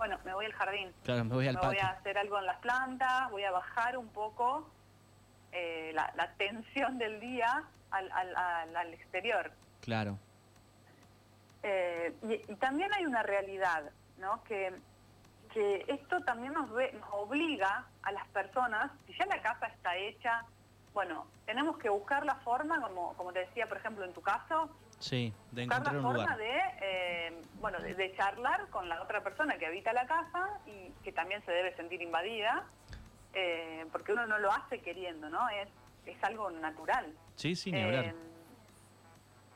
Bueno, 0.00 0.18
me 0.24 0.32
voy 0.32 0.46
al 0.46 0.54
jardín. 0.54 0.90
Claro, 1.04 1.24
me 1.26 1.34
voy 1.34 1.46
al 1.46 1.56
Me 1.56 1.60
voy 1.60 1.76
a 1.76 1.88
hacer 1.90 2.16
algo 2.16 2.38
en 2.38 2.46
las 2.46 2.56
plantas, 2.60 3.30
voy 3.30 3.44
a 3.44 3.50
bajar 3.50 3.98
un 3.98 4.08
poco 4.08 4.66
eh, 5.52 5.90
la, 5.94 6.10
la 6.16 6.32
tensión 6.38 6.96
del 6.96 7.20
día 7.20 7.64
al, 7.90 8.10
al- 8.10 8.34
al- 8.34 8.76
al 8.76 8.94
exterior. 8.94 9.52
Claro. 9.82 10.16
Eh, 11.62 12.14
y, 12.22 12.50
y 12.50 12.56
también 12.56 12.90
hay 12.94 13.04
una 13.04 13.22
realidad, 13.22 13.90
¿no? 14.16 14.42
Que, 14.44 14.72
que 15.52 15.84
esto 15.88 16.22
también 16.22 16.54
nos, 16.54 16.72
ve- 16.72 16.92
nos 16.92 17.10
obliga 17.12 17.84
a 18.02 18.10
las 18.12 18.26
personas, 18.28 18.90
si 19.06 19.12
ya 19.18 19.26
la 19.26 19.42
casa 19.42 19.66
está 19.66 19.96
hecha, 19.96 20.46
bueno, 20.92 21.26
tenemos 21.46 21.78
que 21.78 21.88
buscar 21.88 22.24
la 22.24 22.34
forma, 22.36 22.80
como, 22.80 23.14
como 23.14 23.32
te 23.32 23.40
decía, 23.40 23.68
por 23.68 23.76
ejemplo, 23.78 24.04
en 24.04 24.12
tu 24.12 24.20
caso, 24.22 24.70
Sí, 24.98 25.32
de 25.52 25.64
buscar 25.64 25.78
encontrar 25.80 25.94
la 25.94 26.00
un 26.00 26.04
forma 26.16 26.22
lugar. 26.36 26.38
de, 26.38 26.60
eh, 26.82 27.42
bueno, 27.60 27.78
de, 27.80 27.94
de 27.94 28.14
charlar 28.16 28.68
con 28.68 28.88
la 28.88 29.00
otra 29.02 29.22
persona 29.22 29.56
que 29.56 29.66
habita 29.66 29.92
la 29.92 30.06
casa 30.06 30.60
y 30.66 30.90
que 31.02 31.12
también 31.12 31.42
se 31.46 31.52
debe 31.52 31.74
sentir 31.76 32.02
invadida, 32.02 32.64
eh, 33.32 33.86
porque 33.92 34.12
uno 34.12 34.26
no 34.26 34.38
lo 34.38 34.52
hace 34.52 34.80
queriendo, 34.80 35.30
¿no? 35.30 35.48
Es, 35.48 35.68
es 36.06 36.22
algo 36.24 36.50
natural. 36.50 37.14
Sí, 37.36 37.54
sí, 37.54 37.70
ni 37.72 37.82
hablar. 37.82 38.04
Eh, 38.06 38.14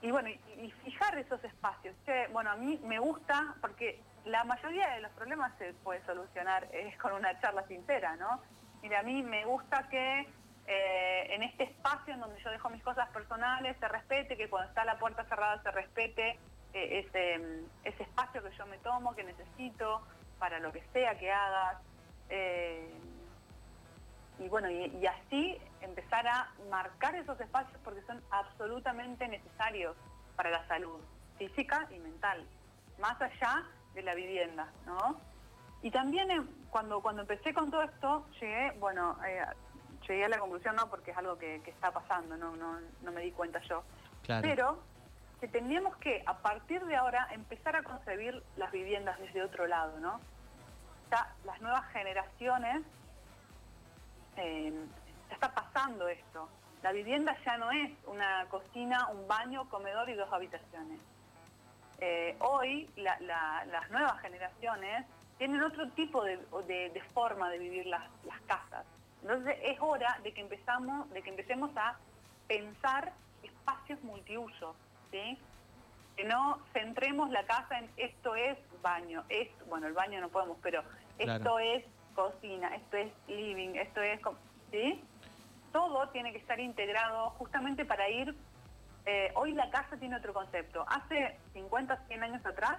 y 0.03 0.11
bueno, 0.11 0.29
y, 0.29 0.39
y 0.63 0.71
fijar 0.85 1.19
esos 1.19 1.43
espacios. 1.45 1.95
Bueno, 2.33 2.51
a 2.51 2.57
mí 2.57 2.79
me 2.85 2.99
gusta 2.99 3.55
porque 3.61 4.01
la 4.25 4.45
mayoría 4.45 4.91
de 4.95 5.01
los 5.01 5.11
problemas 5.13 5.53
se 5.59 5.73
puede 5.75 6.03
solucionar 6.07 6.69
con 7.03 7.13
una 7.13 7.39
charla 7.41 7.67
sincera, 7.67 8.15
¿no? 8.17 8.41
Mira, 8.83 9.01
a 9.01 9.03
mí 9.03 9.23
me 9.23 9.45
gusta 9.47 9.89
que 9.89 10.29
eh, 10.67 11.27
en 11.31 11.43
este 11.43 11.65
espacio 11.65 12.15
en 12.15 12.21
donde 12.21 12.41
yo 12.43 12.51
dejo 12.51 12.71
mis 12.71 12.83
cosas 12.83 13.09
personales 13.11 13.77
se 13.79 13.89
respete, 13.89 14.37
que 14.37 14.49
cuando 14.49 14.69
está 14.69 14.85
la 14.85 14.99
puerta 14.99 15.25
cerrada 15.25 15.63
se 15.63 15.71
respete 15.71 16.39
eh, 16.73 17.05
ese, 17.07 17.39
mm, 17.39 17.67
ese 17.85 18.03
espacio 18.03 18.43
que 18.43 18.57
yo 18.57 18.67
me 18.67 18.79
tomo, 18.79 19.15
que 19.15 19.25
necesito 19.25 20.03
para 20.39 20.59
lo 20.61 20.73
que 20.73 20.83
sea 20.93 21.19
que 21.19 21.31
hagas. 21.31 21.77
Eh, 22.31 22.93
y 24.39 24.49
bueno, 24.49 24.71
y, 24.71 24.87
y 24.87 25.07
así 25.07 25.59
empezar 25.83 26.27
a 26.27 26.51
marcar 26.71 27.15
esos 27.15 27.39
espacios 27.41 27.79
porque 27.85 28.03
son 28.03 28.23
absolutamente 28.31 29.29
necesarios 29.29 29.97
para 30.35 30.51
la 30.51 30.67
salud 30.67 30.99
física 31.39 31.87
y 31.91 31.99
mental, 31.99 32.47
más 32.99 33.21
allá 33.21 33.65
de 33.95 34.03
la 34.03 34.15
vivienda, 34.15 34.73
¿no? 34.87 35.21
Y 35.83 35.91
también 35.91 36.29
cuando, 36.71 37.03
cuando 37.03 37.23
empecé 37.23 37.53
con 37.53 37.71
todo 37.71 37.83
esto, 37.83 38.27
llegué, 38.41 38.73
bueno, 38.79 39.19
llegué 40.09 40.25
a 40.25 40.29
la 40.29 40.39
conclusión, 40.39 40.77
no 40.77 40.89
porque 40.89 41.11
es 41.13 41.17
algo 41.17 41.39
que, 41.39 41.61
que 41.63 41.71
está 41.71 41.91
pasando, 41.93 42.37
no, 42.37 42.55
no, 42.57 42.79
no 43.03 43.13
me 43.13 43.21
di 43.23 43.33
cuenta 43.33 43.61
yo, 43.61 43.83
Claro. 44.23 44.43
pero 44.49 44.79
que 45.41 45.49
tendríamos 45.49 45.97
que, 45.97 46.23
a 46.27 46.39
partir 46.39 46.85
de 46.87 46.97
ahora, 46.97 47.29
empezar 47.33 47.77
a 47.77 47.83
concebir 47.83 48.43
las 48.57 48.71
viviendas 48.73 49.19
desde 49.19 49.43
otro 49.43 49.67
lado, 49.67 49.99
¿no? 50.01 50.21
Ya 51.11 51.35
las 51.45 51.61
nuevas 51.61 51.85
generaciones, 51.93 52.83
eh, 54.37 54.73
ya 55.29 55.35
está 55.35 55.53
pasando 55.55 56.09
esto. 56.09 56.49
La 56.83 56.93
vivienda 56.93 57.37
ya 57.45 57.57
no 57.57 57.71
es 57.71 57.91
una 58.07 58.47
cocina, 58.51 59.09
un 59.09 59.27
baño, 59.27 59.69
comedor 59.69 60.09
y 60.11 60.15
dos 60.15 60.31
habitaciones. 60.33 61.01
Eh, 61.99 62.37
hoy 62.41 62.91
la- 62.97 63.19
la- 63.21 63.65
las 63.67 63.91
nuevas 63.91 64.21
generaciones 64.21 65.07
tienen 65.39 65.63
otro 65.63 65.89
tipo 65.93 66.23
de, 66.25 66.37
de- 66.67 66.91
de 66.91 67.03
forma 67.15 67.49
de 67.51 67.59
vivir 67.59 67.87
las, 67.87 68.03
las 68.25 68.41
casas. 68.43 68.85
Entonces 69.25 69.57
es 69.63 69.79
hora 69.81 70.21
de 70.23 70.35
que 70.35 70.43
empezamos, 70.43 71.09
de 71.11 71.23
que 71.23 71.31
empecemos 71.31 71.71
a 71.77 71.97
pensar 72.47 73.11
espacios 73.43 74.03
multiusos, 74.05 74.77
¿sí? 75.11 75.39
Que 76.15 76.25
no 76.25 76.59
centremos 76.75 77.31
la 77.31 77.43
casa 77.47 77.79
en 77.79 77.91
esto 77.97 78.37
es 78.37 78.59
baño, 78.83 79.25
esto, 79.31 79.65
bueno, 79.65 79.87
el 79.87 79.95
baño 79.95 80.21
no 80.21 80.29
podemos, 80.29 80.59
pero 80.63 80.83
esto 81.19 81.25
Claro. 81.41 81.59
es 81.59 81.85
cocina, 82.15 82.75
esto 82.77 82.99
es 82.99 83.11
living, 83.27 83.77
esto 83.77 84.03
es, 84.03 84.21
¿sí? 84.71 85.03
Todo 85.73 86.07
tiene 86.11 86.31
que 86.33 86.39
estar 86.39 86.61
integrado 86.61 87.31
justamente 87.31 87.87
para 87.87 88.09
ir 88.11 88.37
eh, 89.07 89.33
hoy 89.37 89.53
la 89.53 89.71
casa 89.71 89.97
tiene 89.97 90.17
otro 90.17 90.33
concepto. 90.35 90.85
Hace 90.89 91.39
50, 91.55 92.07
100 92.09 92.23
años 92.23 92.45
atrás, 92.47 92.77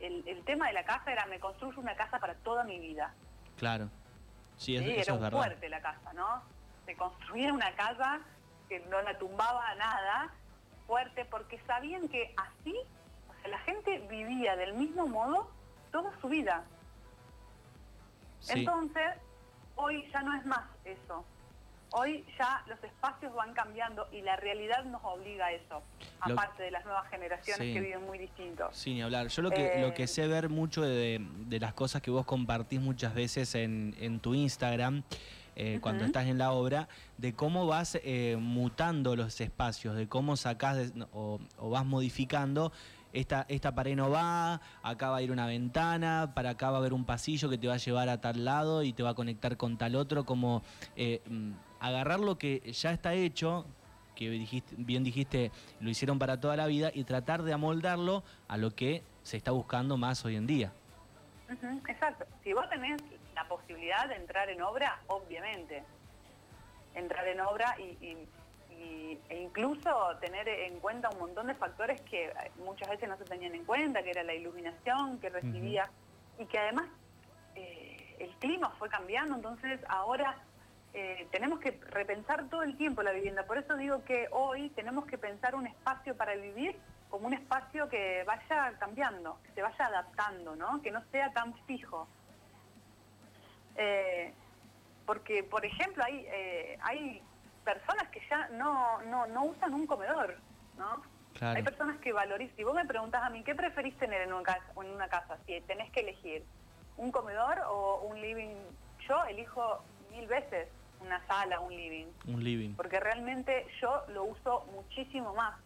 el, 0.00 0.26
el 0.26 0.44
tema 0.44 0.66
de 0.68 0.72
la 0.74 0.84
casa 0.84 1.12
era 1.12 1.26
me 1.26 1.38
construyo 1.40 1.78
una 1.78 1.94
casa 1.94 2.18
para 2.18 2.34
toda 2.36 2.64
mi 2.64 2.78
vida. 2.78 3.14
Claro. 3.58 3.88
Sí, 4.56 4.76
es- 4.76 4.82
Sí, 4.84 4.90
eso 4.96 5.14
era 5.16 5.24
un 5.26 5.30
fuerte 5.32 5.68
la 5.68 5.80
casa, 5.80 6.12
¿no? 6.12 6.42
Se 6.86 6.96
construía 6.96 7.52
una 7.52 7.74
casa 7.76 8.20
que 8.68 8.80
no 8.80 9.00
la 9.02 9.18
tumbaba 9.18 9.66
a 9.68 9.74
nada, 9.74 10.30
fuerte, 10.86 11.24
porque 11.24 11.58
sabían 11.66 12.08
que 12.08 12.34
así, 12.36 12.74
o 13.28 13.34
sea, 13.40 13.48
la 13.50 13.58
gente 13.60 13.98
vivía 14.08 14.56
del 14.56 14.74
mismo 14.74 15.06
modo 15.06 15.50
toda 15.92 16.12
su 16.20 16.28
vida. 16.28 16.64
Sí. 18.40 18.60
Entonces, 18.60 19.14
hoy 19.76 20.08
ya 20.12 20.20
no 20.22 20.36
es 20.36 20.44
más 20.46 20.64
eso. 20.84 21.24
Hoy 21.96 22.24
ya 22.36 22.60
los 22.66 22.82
espacios 22.82 23.32
van 23.36 23.54
cambiando 23.54 24.08
y 24.10 24.20
la 24.22 24.34
realidad 24.34 24.84
nos 24.84 25.00
obliga 25.04 25.46
a 25.46 25.52
eso, 25.52 25.80
Lo- 26.26 26.32
aparte 26.34 26.64
de 26.64 26.72
las 26.72 26.84
nuevas 26.84 27.08
generaciones 27.08 27.68
Sí. 27.68 27.72
que 27.72 27.80
viven 27.80 28.04
muy 28.04 28.18
distintos. 28.18 28.76
Sí, 28.76 28.94
ni 28.94 29.02
hablar. 29.02 29.28
Yo 29.28 29.42
lo 29.42 29.50
que, 29.50 29.66
Eh, 29.76 29.80
lo 29.80 29.94
que 29.94 30.08
sé 30.08 30.26
ver 30.26 30.48
mucho 30.48 30.82
de, 30.82 31.24
de 31.46 31.60
las 31.60 31.72
cosas 31.72 32.02
que 32.02 32.10
vos 32.10 32.26
compartís 32.26 32.80
muchas 32.80 33.14
veces 33.14 33.54
en, 33.54 33.94
en 34.00 34.18
tu 34.18 34.34
Instagram, 34.34 35.04
eh, 35.54 35.78
cuando 35.80 36.04
estás 36.04 36.26
en 36.26 36.36
la 36.36 36.50
obra, 36.50 36.88
de 37.16 37.32
cómo 37.36 37.68
vas 37.68 37.96
eh, 38.02 38.36
mutando 38.40 39.14
los 39.14 39.40
espacios, 39.40 39.94
de 39.94 40.08
cómo 40.08 40.36
sacás 40.36 40.92
de- 40.92 41.06
o, 41.12 41.38
o 41.58 41.70
vas 41.70 41.84
modificando. 41.86 42.72
Esta, 43.12 43.46
esta 43.48 43.72
pared 43.76 43.94
no 43.94 44.10
va, 44.10 44.60
acá 44.82 45.10
va 45.10 45.18
a 45.18 45.22
ir 45.22 45.30
una 45.30 45.46
ventana, 45.46 46.32
para 46.34 46.50
acá 46.50 46.70
va 46.72 46.78
a 46.78 46.80
haber 46.80 46.92
un 46.92 47.04
pasillo 47.04 47.48
que 47.48 47.56
te 47.56 47.68
va 47.68 47.74
a 47.74 47.76
llevar 47.76 48.08
a 48.08 48.20
tal 48.20 48.44
lado 48.44 48.82
y 48.82 48.92
te 48.92 49.04
va 49.04 49.10
a 49.10 49.14
conectar 49.14 49.56
con 49.56 49.78
tal 49.78 49.94
otro, 49.94 50.24
como 50.24 50.64
eh, 50.96 51.22
mm, 51.28 51.52
agarrar 51.86 52.20
lo 52.20 52.38
que 52.38 52.60
ya 52.72 52.90
está 52.92 53.14
hecho, 53.14 53.66
que 54.14 54.30
dijiste, 54.30 54.74
bien 54.78 55.04
dijiste, 55.04 55.50
lo 55.80 55.90
hicieron 55.90 56.18
para 56.18 56.40
toda 56.40 56.56
la 56.56 56.66
vida 56.66 56.90
y 56.94 57.04
tratar 57.04 57.42
de 57.42 57.52
amoldarlo 57.52 58.22
a 58.48 58.56
lo 58.56 58.70
que 58.74 59.02
se 59.22 59.36
está 59.36 59.50
buscando 59.50 59.96
más 59.96 60.24
hoy 60.24 60.36
en 60.36 60.46
día. 60.46 60.72
Exacto. 61.88 62.24
Si 62.42 62.52
vos 62.52 62.68
tenés 62.70 63.02
la 63.34 63.46
posibilidad 63.48 64.08
de 64.08 64.14
entrar 64.16 64.48
en 64.48 64.62
obra, 64.62 65.00
obviamente. 65.08 65.82
Entrar 66.94 67.26
en 67.28 67.40
obra 67.40 67.74
y, 67.78 67.82
y- 68.06 68.28
y- 68.74 69.18
e 69.28 69.42
incluso 69.42 69.90
tener 70.20 70.48
en 70.48 70.78
cuenta 70.80 71.10
un 71.10 71.18
montón 71.18 71.48
de 71.48 71.54
factores 71.54 72.00
que 72.02 72.26
eh, 72.26 72.32
muchas 72.64 72.88
veces 72.88 73.08
no 73.08 73.16
se 73.18 73.24
tenían 73.24 73.54
en 73.54 73.64
cuenta, 73.64 74.02
que 74.02 74.10
era 74.10 74.22
la 74.22 74.34
iluminación 74.34 75.18
que 75.18 75.28
recibía 75.30 75.90
y 76.38 76.46
que 76.46 76.58
además 76.58 76.86
eh, 77.56 78.16
el 78.20 78.30
clima 78.36 78.70
fue 78.78 78.88
cambiando, 78.88 79.36
entonces 79.36 79.80
ahora 79.88 80.36
eh, 80.96 81.26
tenemos 81.32 81.58
que 81.58 81.72
repensar 81.90 82.48
todo 82.48 82.62
el 82.62 82.76
tiempo 82.76 83.02
la 83.02 83.10
vivienda. 83.10 83.44
Por 83.44 83.58
eso 83.58 83.76
digo 83.76 84.04
que 84.04 84.28
hoy 84.30 84.70
tenemos 84.70 85.06
que 85.06 85.18
pensar 85.18 85.56
un 85.56 85.66
espacio 85.66 86.16
para 86.16 86.36
vivir 86.36 86.78
como 87.10 87.26
un 87.26 87.34
espacio 87.34 87.88
que 87.88 88.22
vaya 88.24 88.72
cambiando, 88.78 89.40
que 89.42 89.52
se 89.52 89.62
vaya 89.62 89.86
adaptando, 89.86 90.54
¿no? 90.54 90.80
Que 90.82 90.92
no 90.92 91.02
sea 91.10 91.32
tan 91.32 91.52
fijo. 91.66 92.06
Eh, 93.74 94.32
porque, 95.04 95.42
por 95.42 95.66
ejemplo, 95.66 96.04
hay, 96.04 96.26
eh, 96.28 96.78
hay 96.80 97.20
personas 97.64 98.08
que 98.10 98.20
ya 98.30 98.48
no, 98.50 99.02
no, 99.02 99.26
no 99.26 99.46
usan 99.46 99.74
un 99.74 99.88
comedor, 99.88 100.38
¿no? 100.78 101.02
Claro. 101.34 101.56
Hay 101.56 101.64
personas 101.64 101.98
que 101.98 102.12
valorizan. 102.12 102.54
Si 102.56 102.62
vos 102.62 102.74
me 102.74 102.84
preguntás 102.84 103.24
a 103.24 103.30
mí, 103.30 103.42
¿qué 103.42 103.56
preferís 103.56 103.96
tener 103.98 104.22
en 104.22 104.32
una 104.32 104.44
casa? 104.44 104.64
En 104.76 104.90
una 104.90 105.08
casa 105.08 105.38
si 105.44 105.60
tenés 105.62 105.90
que 105.90 106.00
elegir 106.00 106.44
un 106.96 107.10
comedor 107.10 107.60
o 107.66 108.02
un 108.02 108.20
living, 108.20 108.54
yo 109.08 109.24
elijo 109.24 109.82
mil 110.12 110.28
veces 110.28 110.68
una 111.04 111.24
sala, 111.26 111.60
un 111.60 111.74
living, 111.74 112.06
Un 112.28 112.42
living. 112.42 112.74
porque 112.74 112.98
realmente 113.00 113.66
yo 113.80 114.04
lo 114.08 114.24
uso 114.24 114.64
muchísimo 114.72 115.34
más. 115.34 115.56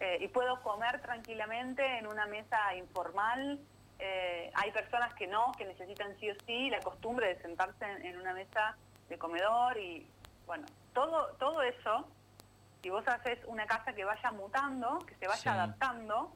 Eh, 0.00 0.18
y 0.20 0.28
puedo 0.28 0.60
comer 0.62 1.00
tranquilamente 1.02 1.84
en 1.98 2.06
una 2.06 2.26
mesa 2.26 2.74
informal. 2.76 3.58
Eh, 3.98 4.50
hay 4.54 4.70
personas 4.70 5.12
que 5.14 5.26
no, 5.26 5.52
que 5.58 5.64
necesitan 5.64 6.16
sí 6.20 6.30
o 6.30 6.34
sí 6.46 6.70
la 6.70 6.78
costumbre 6.80 7.34
de 7.34 7.42
sentarse 7.42 7.84
en, 7.84 8.06
en 8.06 8.18
una 8.20 8.32
mesa 8.32 8.76
de 9.08 9.18
comedor 9.18 9.76
y 9.76 10.06
bueno, 10.46 10.66
todo, 10.94 11.28
todo 11.38 11.62
eso, 11.62 12.06
si 12.82 12.90
vos 12.90 13.06
haces 13.08 13.38
una 13.46 13.66
casa 13.66 13.92
que 13.92 14.04
vaya 14.04 14.30
mutando, 14.30 14.98
que 15.00 15.14
se 15.16 15.26
vaya 15.26 15.40
Sí. 15.42 15.48
adaptando, 15.48 16.32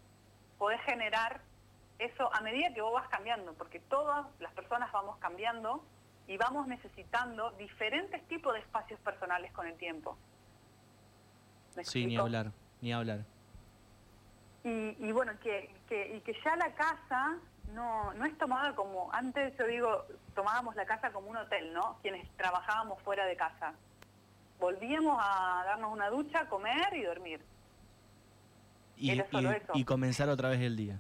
podés 0.59 0.81
generar 0.83 1.41
eso 1.99 2.29
a 2.35 2.41
medida 2.41 2.75
que 2.75 2.81
vos 2.83 2.93
vas 2.95 3.09
cambiando, 3.09 3.53
porque 3.55 3.79
todas 3.79 4.27
las 4.41 4.53
personas 4.55 4.91
vamos 4.91 5.17
cambiando 5.19 5.85
y 6.33 6.39
vamos 6.39 6.67
necesitando 6.67 7.51
diferentes 7.59 8.27
tipos 8.27 8.55
de 8.55 8.61
espacios 8.61 8.99
personales 9.01 9.53
con 9.53 9.67
el 9.67 9.75
tiempo. 9.77 10.17
¿Me 11.77 11.85
Sí, 11.85 12.07
ni 12.07 12.17
hablar, 12.17 12.53
ni 12.81 12.91
hablar. 12.91 13.21
Y, 14.65 14.97
y 14.99 15.13
bueno, 15.13 15.33
que, 15.43 15.75
que- 15.89 16.17
y 16.17 16.21
que 16.23 16.35
ya 16.43 16.57
la 16.57 16.73
casa 16.75 17.37
no, 17.75 18.15
no 18.15 18.25
es 18.25 18.37
tomada 18.39 18.75
como, 18.75 19.13
antes 19.13 19.55
yo 19.59 19.67
digo, 19.67 20.07
tomábamos 20.35 20.75
la 20.75 20.87
casa 20.87 21.13
como 21.13 21.29
un 21.29 21.37
hotel, 21.37 21.75
¿no? 21.75 21.99
Quienes 22.01 22.27
trabajábamos 22.39 23.03
fuera 23.03 23.27
de 23.27 23.37
casa. 23.37 23.75
Volvíamos 24.59 25.19
a 25.21 25.65
darnos 25.67 25.93
una 25.93 26.09
ducha, 26.09 26.49
comer 26.49 26.95
y 26.95 27.03
dormir. 27.03 27.43
Y, 28.97 29.11
Era 29.11 29.29
solo 29.31 29.53
y- 29.53 29.57
eso. 29.57 29.73
y 29.75 29.85
comenzar 29.85 30.31
otra 30.31 30.49
vez 30.49 30.61
el 30.61 30.77
día. 30.77 30.99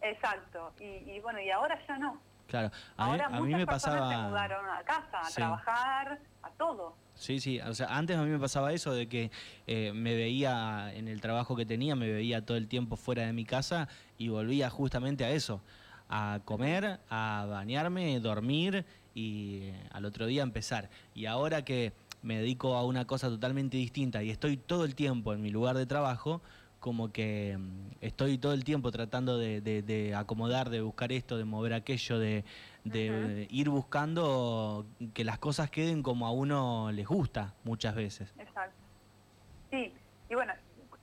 Exacto. 0.00 0.72
Y, 0.80 0.84
y 1.12 1.20
bueno, 1.20 1.40
y 1.40 1.48
ahora 1.50 1.78
ya 1.86 1.96
no. 1.98 2.20
Claro. 2.48 2.70
A 2.96 3.04
mí, 3.06 3.10
ahora 3.12 3.26
a 3.26 3.40
mí 3.42 3.54
me 3.54 3.66
pasaba... 3.66 4.10
se 4.10 4.16
mudaron 4.28 4.66
a 4.68 4.82
casa, 4.82 5.20
a 5.20 5.24
Sí. 5.24 5.34
trabajar, 5.36 6.18
a 6.42 6.50
todo. 6.50 6.96
Sí, 7.14 7.40
sí, 7.40 7.60
o 7.60 7.74
sea, 7.74 7.88
antes 7.96 8.16
a 8.16 8.22
mí 8.22 8.30
me 8.30 8.38
pasaba 8.38 8.72
eso 8.72 8.92
de 8.94 9.06
que 9.08 9.30
eh, 9.66 9.92
me 9.92 10.14
veía 10.14 10.92
en 10.94 11.08
el 11.08 11.20
trabajo 11.20 11.56
que 11.56 11.66
tenía, 11.66 11.94
me 11.94 12.10
veía 12.10 12.44
todo 12.46 12.56
el 12.56 12.68
tiempo 12.68 12.96
fuera 12.96 13.26
de 13.26 13.32
mi 13.32 13.44
casa 13.44 13.88
y 14.16 14.28
volvía 14.28 14.70
justamente 14.70 15.24
a 15.24 15.30
eso, 15.30 15.60
a 16.08 16.40
comer, 16.44 17.00
a 17.10 17.46
bañarme, 17.50 18.18
dormir 18.20 18.86
y 19.14 19.58
eh, 19.64 19.88
al 19.92 20.04
otro 20.06 20.26
día 20.26 20.42
empezar. 20.42 20.88
Y 21.14 21.26
ahora 21.26 21.64
que 21.64 21.92
me 22.22 22.38
dedico 22.38 22.76
a 22.76 22.84
una 22.84 23.04
cosa 23.06 23.28
totalmente 23.28 23.76
distinta 23.76 24.22
y 24.22 24.30
estoy 24.30 24.56
todo 24.56 24.84
el 24.84 24.94
tiempo 24.94 25.34
en 25.34 25.42
mi 25.42 25.50
lugar 25.50 25.76
de 25.76 25.86
trabajo, 25.86 26.40
como 26.78 27.12
que 27.12 27.56
mm, 27.58 27.90
estoy 28.00 28.38
todo 28.38 28.52
el 28.52 28.64
tiempo 28.64 28.90
tratando 28.90 29.38
de, 29.38 29.60
de- 29.60 29.82
de 29.82 30.14
acomodar, 30.14 30.70
de 30.70 30.80
buscar 30.80 31.12
esto, 31.12 31.36
de 31.36 31.44
mover 31.44 31.72
aquello, 31.72 32.18
de, 32.18 32.44
ir 33.50 33.68
buscando 33.68 34.86
que 35.14 35.24
las 35.24 35.38
cosas 35.38 35.70
queden 35.70 36.02
como 36.02 36.26
a 36.26 36.32
uno 36.32 36.90
les 36.92 37.06
gusta 37.06 37.54
muchas 37.64 37.94
veces. 37.94 38.32
Exacto. 38.38 38.76
Sí, 39.70 39.94
y 40.30 40.34
bueno, 40.34 40.54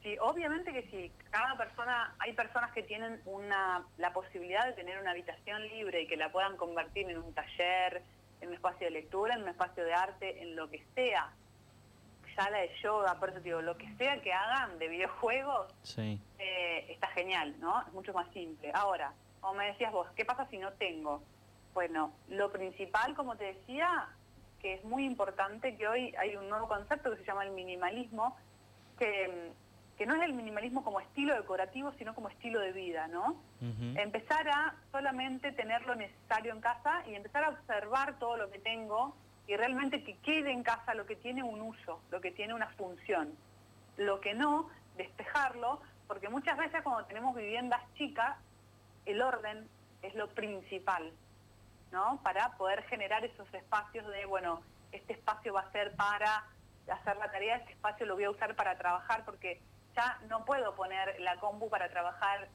sí, 0.01 0.15
obviamente 0.21 0.71
que 0.73 0.89
si 0.89 1.11
cada 1.29 1.57
persona, 1.57 2.15
hay 2.19 2.33
personas 2.33 2.71
que 2.73 2.83
tienen 2.83 3.21
una, 3.25 3.85
la 3.97 4.13
posibilidad 4.13 4.65
de 4.65 4.73
tener 4.73 4.99
una 4.99 5.11
habitación 5.11 5.61
libre 5.67 6.01
y 6.01 6.07
que 6.07 6.17
la 6.17 6.31
puedan 6.31 6.57
convertir 6.57 7.09
en 7.09 7.17
un 7.19 7.33
taller, 7.33 8.03
en 8.41 8.49
un 8.49 8.55
espacio 8.55 8.87
de 8.87 8.91
lectura, 8.91 9.35
en 9.35 9.43
un 9.43 9.49
espacio 9.49 9.83
de 9.83 9.93
arte, 9.93 10.41
en 10.41 10.55
lo 10.55 10.69
que 10.69 10.83
sea, 10.95 11.35
sala 12.35 12.59
de 12.59 12.71
yoga, 12.81 13.15
por 13.19 13.29
eso 13.29 13.39
digo, 13.39 13.61
lo 13.61 13.77
que 13.77 13.93
sea 13.95 14.21
que 14.21 14.33
hagan 14.33 14.77
de 14.77 14.87
videojuegos, 14.87 15.73
Sí, 15.83 16.19
eh, 16.39 16.85
está 16.89 17.07
genial, 17.07 17.55
¿no? 17.59 17.81
Es 17.81 17.93
mucho 17.93 18.13
más 18.13 18.31
simple. 18.33 18.71
Ahora, 18.73 19.13
como 19.41 19.55
me 19.55 19.67
decías 19.67 19.91
vos, 19.91 20.07
¿qué 20.15 20.25
pasa 20.25 20.47
si 20.49 20.57
no 20.57 20.71
tengo? 20.73 21.21
Bueno, 21.73 22.13
lo 22.29 22.51
principal, 22.51 23.15
como 23.15 23.35
te 23.35 23.45
decía, 23.45 24.07
que 24.61 24.75
es 24.75 24.83
muy 24.83 25.05
importante, 25.05 25.75
que 25.77 25.87
hoy 25.87 26.13
hay 26.17 26.35
un 26.35 26.49
nuevo 26.49 26.67
concepto 26.67 27.11
que 27.11 27.17
se 27.17 27.25
llama 27.25 27.43
el 27.43 27.51
minimalismo, 27.51 28.35
que, 28.97 29.51
que 29.97 30.05
no 30.05 30.15
es 30.15 30.23
el 30.23 30.33
minimalismo 30.33 30.83
como 30.83 30.99
estilo 30.99 31.35
decorativo, 31.35 31.91
sino 31.97 32.15
como 32.15 32.29
estilo 32.29 32.59
de 32.59 32.71
vida, 32.71 33.07
¿no? 33.07 33.35
Empezar 33.61 34.47
a 34.47 34.75
solamente 34.91 35.51
tener 35.51 35.85
lo 35.85 35.95
necesario 35.95 36.53
en 36.53 36.61
casa 36.61 37.03
y 37.07 37.15
empezar 37.15 37.43
a 37.43 37.49
observar 37.49 38.19
todo 38.19 38.37
lo 38.37 38.49
que 38.51 38.59
tengo 38.59 39.15
y 39.47 39.55
realmente 39.55 40.03
que 40.03 40.17
quede 40.17 40.51
en 40.51 40.63
casa 40.63 40.93
lo 40.93 41.05
que 41.05 41.15
tiene 41.15 41.43
un 41.43 41.61
uso, 41.61 42.01
lo 42.11 42.21
que 42.21 42.31
tiene 42.31 42.53
una 42.53 42.67
función. 42.69 43.35
Lo 43.97 44.19
que 44.19 44.33
no, 44.33 44.69
despejarlo, 44.97 45.81
porque 46.07 46.29
muchas 46.29 46.57
veces 46.57 46.81
cuando 46.83 47.05
tenemos 47.05 47.35
viviendas 47.35 47.81
chicas, 47.95 48.37
el 49.05 49.21
orden 49.21 49.69
es 50.01 50.15
lo 50.15 50.29
principal, 50.29 51.11
¿no? 51.91 52.19
Para 52.23 52.57
poder 52.57 52.83
generar 52.83 53.23
esos 53.23 53.51
espacios 53.53 54.05
de, 54.07 54.25
bueno, 54.25 54.61
este 54.91 55.13
espacio 55.13 55.53
va 55.53 55.61
a 55.61 55.71
ser 55.71 55.95
para 55.95 56.45
hacer 56.91 57.17
la 57.17 57.31
tarea, 57.31 57.57
este 57.57 57.73
espacio 57.73 58.05
lo 58.05 58.15
voy 58.15 58.25
a 58.25 58.31
usar 58.31 58.55
para 58.55 58.77
trabajar, 58.77 59.25
porque 59.25 59.61
ya 59.95 60.19
no 60.27 60.43
puedo 60.45 60.75
poner 60.75 61.19
la 61.21 61.37
compu 61.37 61.69
para 61.69 61.89
trabajar 61.89 62.49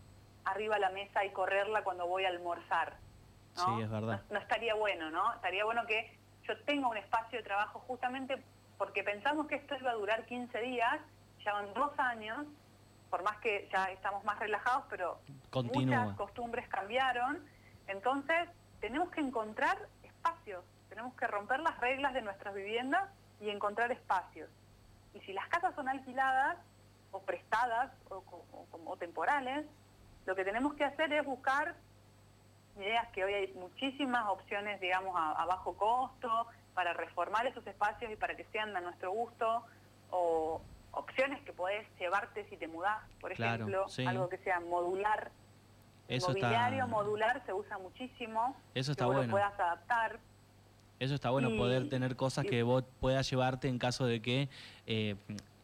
arriba 0.45 0.75
de 0.75 0.81
la 0.81 0.91
mesa 0.91 1.25
y 1.25 1.31
correrla 1.31 1.83
cuando 1.83 2.07
voy 2.07 2.25
a 2.25 2.29
almorzar. 2.29 2.97
¿no? 3.57 3.77
Sí, 3.77 3.83
es 3.83 3.91
verdad. 3.91 4.23
No, 4.29 4.35
no 4.35 4.41
estaría 4.41 4.75
bueno, 4.75 5.11
¿no? 5.11 5.35
Estaría 5.35 5.65
bueno 5.65 5.87
que 5.87 6.20
yo 6.47 6.57
tenga 6.65 6.89
un 6.89 6.97
espacio 6.97 7.39
de 7.39 7.45
trabajo 7.45 7.81
justamente 7.81 8.43
porque 8.79 9.03
pensamos 9.05 9.47
que 9.47 9.57
esto 9.57 9.77
iba 9.77 9.91
a 9.91 9.95
durar 9.95 10.25
15 10.27 10.59
días, 10.61 10.99
ya 11.45 11.53
van 11.53 11.73
dos 11.75 11.93
años, 11.99 12.47
por 13.11 13.23
más 13.23 13.37
que 13.39 13.69
ya 13.73 13.85
estamos 13.91 14.25
más 14.25 14.39
relajados, 14.39 14.85
pero 14.89 15.21
Continúa. 15.51 16.01
muchas 16.01 16.17
costumbres 16.17 16.69
cambiaron, 16.69 17.45
entonces 17.89 18.49
tenemos 18.81 19.11
que 19.11 19.21
encontrar 19.21 19.77
espacios, 20.03 20.65
tenemos 20.89 21.15
que 21.15 21.27
romper 21.27 21.61
las 21.61 21.79
reglas 21.81 22.15
de 22.15 22.23
nuestras 22.23 22.55
viviendas 22.55 23.09
y 23.41 23.51
encontrar 23.51 23.91
espacios. 23.93 24.49
Y 25.15 25.21
si 25.21 25.33
las 25.33 25.47
casas 25.49 25.75
son 25.75 25.89
alquiladas 25.89 26.57
o 27.11 27.21
prestadas 27.23 27.91
o, 28.09 28.17
o 28.17 28.67
como- 28.71 28.91
o 28.93 28.97
temporales, 28.97 29.67
lo 30.27 30.35
que 30.37 30.45
tenemos 30.45 30.75
que 30.75 30.85
hacer 30.85 31.13
es 31.13 31.25
buscar 31.25 31.75
ideas 32.77 33.09
que 33.13 33.25
hoy 33.25 33.35
hay 33.35 33.53
muchísimas 33.55 34.27
opciones, 34.29 34.81
digamos, 34.81 35.15
a, 35.17 35.33
a 35.33 35.47
bajo 35.47 35.75
costo, 35.77 36.47
para 36.75 36.93
reformar 36.93 37.47
esos 37.47 37.67
espacios 37.67 38.11
y 38.13 38.17
para 38.17 38.37
que 38.37 38.45
sean 38.53 38.75
a 38.77 38.81
nuestro 38.81 39.11
gusto, 39.13 39.65
o 40.11 40.61
opciones 40.93 41.41
que 41.43 41.53
podés 41.53 41.87
llevarte 41.99 42.49
si 42.49 42.57
te 42.57 42.69
mudás, 42.69 42.99
por 43.21 43.33
Claro, 43.35 43.65
ejemplo, 43.65 43.89
sí. 43.89 44.05
algo 44.07 44.29
que 44.29 44.39
sea 44.39 44.61
modular. 44.61 45.31
Eso 46.09 46.33
está- 46.33 46.47
mobiliario 46.49 46.89
modular 46.89 47.43
se 47.47 47.53
usa 47.53 47.79
muchísimo, 47.79 48.57
Eso 48.75 48.89
que 48.89 48.93
está 48.93 49.07
lo 49.07 49.13
bueno. 49.13 49.31
puedas 49.31 49.53
adaptar. 49.59 50.19
Eso 50.99 51.15
está 51.15 51.31
bueno, 51.31 51.51
Y- 51.51 51.57
poder 51.59 51.89
tener 51.89 52.17
cosas 52.17 52.45
y- 52.45 52.49
que 52.49 52.63
vos 52.63 52.85
puedas 53.01 53.29
llevarte 53.31 53.69
en 53.69 53.79
caso 53.79 54.07
de 54.07 54.21
que 54.21 54.49
eh, 54.87 55.17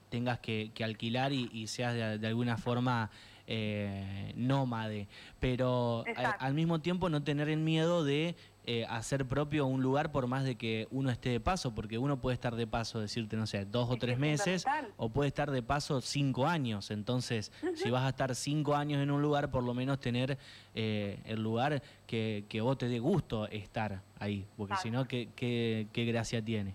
tengas 0.09 0.39
que, 0.39 0.71
que 0.75 0.85
alquilar 0.85 1.33
y, 1.33 1.51
y 1.53 1.67
seas 1.67 1.95
de, 1.95 2.19
de 2.19 2.27
alguna 2.29 2.57
forma 2.57 3.11
eh, 3.47 4.33
nómade. 4.37 5.09
Pero 5.41 6.05
a- 6.07 6.11
Exacto. 6.11 6.45
al 6.45 6.55
mismo 6.55 6.81
tiempo 6.81 7.09
no 7.09 7.23
tener 7.23 7.49
el 7.49 7.61
miedo 7.61 8.05
de 8.05 8.37
eh, 8.69 8.85
hacer 8.89 9.27
propio 9.27 9.65
un 9.67 9.81
lugar 9.81 10.11
por 10.11 10.27
más 10.27 10.43
de 10.43 10.57
que 10.57 10.89
uno 10.91 11.09
esté 11.11 11.29
de 11.31 11.39
paso, 11.39 11.73
porque 11.73 11.99
uno 11.99 12.21
puede 12.21 12.35
estar 12.35 12.57
de 12.57 12.67
paso, 12.67 12.99
decirte, 13.01 13.37
no 13.37 13.47
sé, 13.47 13.65
dos 13.65 13.89
o 13.89 13.97
tres 13.97 14.15
es 14.15 14.19
meses, 14.19 14.65
o 14.97 15.09
puede 15.09 15.29
estar 15.29 15.53
de 15.53 15.63
paso 15.63 16.01
cinco 16.01 16.49
años. 16.49 16.91
Entonces, 16.91 17.53
si 17.77 17.91
vas 17.91 18.03
a 18.03 18.09
estar 18.09 18.35
cinco 18.35 18.75
años 18.75 19.01
en 19.01 19.13
un 19.13 19.23
lugar, 19.23 19.53
por 19.53 19.63
lo 19.63 19.73
menos 19.73 20.01
tener 20.01 20.37
eh, 20.75 21.21
el 21.27 21.41
lugar 21.45 21.81
que, 22.09 22.45
que 22.49 22.61
vos 22.61 22.77
te 22.77 22.89
dé 22.89 22.99
gusto 22.99 23.47
estar 23.47 24.03
ahí, 24.19 24.45
porque 24.57 24.75
si 24.83 24.91
no, 24.91 25.07
¿qué, 25.07 25.29
qué, 25.37 25.87
qué 25.93 26.05
gracia 26.05 26.43
tiene? 26.45 26.75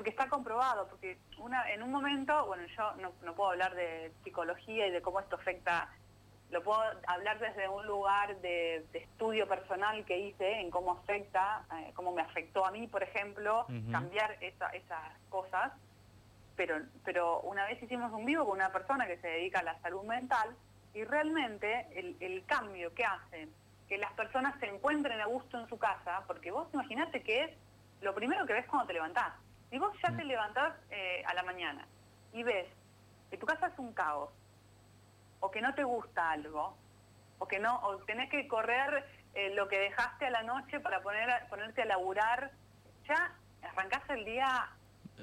Porque 0.00 0.08
está 0.08 0.30
comprobado, 0.30 0.88
porque 0.88 1.18
una, 1.36 1.70
en 1.70 1.82
un 1.82 1.90
momento, 1.92 2.46
bueno, 2.46 2.62
yo 2.74 2.92
no, 3.02 3.12
no 3.22 3.34
puedo 3.34 3.50
hablar 3.50 3.74
de 3.74 4.10
psicología 4.24 4.86
y 4.86 4.90
de 4.90 5.02
cómo 5.02 5.20
esto 5.20 5.36
afecta, 5.36 5.90
lo 6.50 6.62
puedo 6.62 6.80
hablar 7.06 7.38
desde 7.38 7.68
un 7.68 7.84
lugar 7.86 8.34
de, 8.40 8.86
de 8.94 8.98
estudio 9.00 9.46
personal 9.46 10.02
que 10.06 10.18
hice 10.18 10.58
en 10.60 10.70
cómo 10.70 10.92
afecta, 10.92 11.66
eh, 11.76 11.92
cómo 11.94 12.12
me 12.12 12.22
afectó 12.22 12.64
a 12.64 12.70
mí, 12.70 12.86
por 12.86 13.02
ejemplo, 13.02 13.66
cambiar 13.92 14.38
esa- 14.40 14.70
esas 14.70 15.02
cosas, 15.28 15.70
pero, 16.56 16.76
pero 17.04 17.40
una 17.42 17.66
vez 17.66 17.82
hicimos 17.82 18.10
un 18.10 18.24
vivo 18.24 18.46
con 18.46 18.54
una 18.54 18.72
persona 18.72 19.06
que 19.06 19.18
se 19.18 19.28
dedica 19.28 19.58
a 19.58 19.64
la 19.64 19.78
salud 19.82 20.02
mental 20.04 20.56
y 20.94 21.04
realmente 21.04 21.88
el, 21.94 22.16
el 22.20 22.42
cambio 22.46 22.94
que 22.94 23.04
hacen, 23.04 23.52
que 23.86 23.98
las 23.98 24.14
personas 24.14 24.58
se 24.60 24.66
encuentren 24.66 25.20
a 25.20 25.26
gusto 25.26 25.60
en 25.60 25.68
su 25.68 25.78
casa, 25.78 26.24
porque 26.26 26.50
vos 26.50 26.68
imaginate 26.72 27.22
que 27.22 27.44
es 27.44 27.50
lo 28.00 28.14
primero 28.14 28.46
que 28.46 28.54
ves 28.54 28.66
cuando 28.66 28.86
te 28.86 28.94
levantás. 28.94 29.34
Si 29.70 29.78
vos 29.78 29.92
ya 30.02 30.10
Mm. 30.10 30.16
te 30.16 30.24
levantás 30.24 30.74
eh, 30.90 31.22
a 31.26 31.34
la 31.34 31.42
mañana 31.44 31.86
y 32.32 32.42
ves 32.42 32.66
que 33.30 33.38
tu 33.38 33.46
casa 33.46 33.68
es 33.68 33.78
un 33.78 33.92
caos, 33.92 34.30
o 35.40 35.50
que 35.50 35.60
no 35.62 35.74
te 35.74 35.84
gusta 35.84 36.32
algo, 36.32 36.76
o 37.38 37.46
que 37.46 37.58
no, 37.60 37.78
o 37.82 37.96
tenés 38.04 38.28
que 38.30 38.46
correr 38.48 39.06
eh, 39.34 39.54
lo 39.54 39.68
que 39.68 39.78
dejaste 39.78 40.26
a 40.26 40.30
la 40.30 40.42
noche 40.42 40.80
para 40.80 41.00
poner 41.02 41.28
ponerte 41.48 41.82
a 41.82 41.86
laburar, 41.86 42.50
ya 43.08 43.32
arrancás 43.62 44.02
el 44.10 44.24
día 44.24 44.68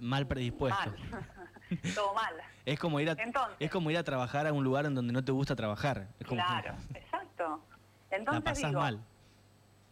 Mal 0.01 0.27
predispuesto. 0.27 0.89
mal, 0.89 1.25
todo 1.95 2.13
mal. 2.13 2.33
Es 2.65 2.79
como 2.79 2.99
ir 2.99 3.09
a 3.09 3.13
Entonces. 3.13 3.55
es 3.59 3.71
como 3.71 3.89
ir 3.91 3.97
a 3.97 4.03
trabajar 4.03 4.45
a 4.47 4.51
un 4.53 4.63
lugar 4.63 4.85
en 4.85 4.93
donde 4.95 5.13
no 5.13 5.23
te 5.23 5.31
gusta 5.31 5.55
trabajar. 5.55 6.07
Es 6.19 6.27
como 6.27 6.41
Claro, 6.43 6.75
exacto. 6.93 7.65
la 8.09 8.17
Entonces 8.17 8.43
pasás 8.43 8.69
digo, 8.69 8.79
mal. 8.81 8.99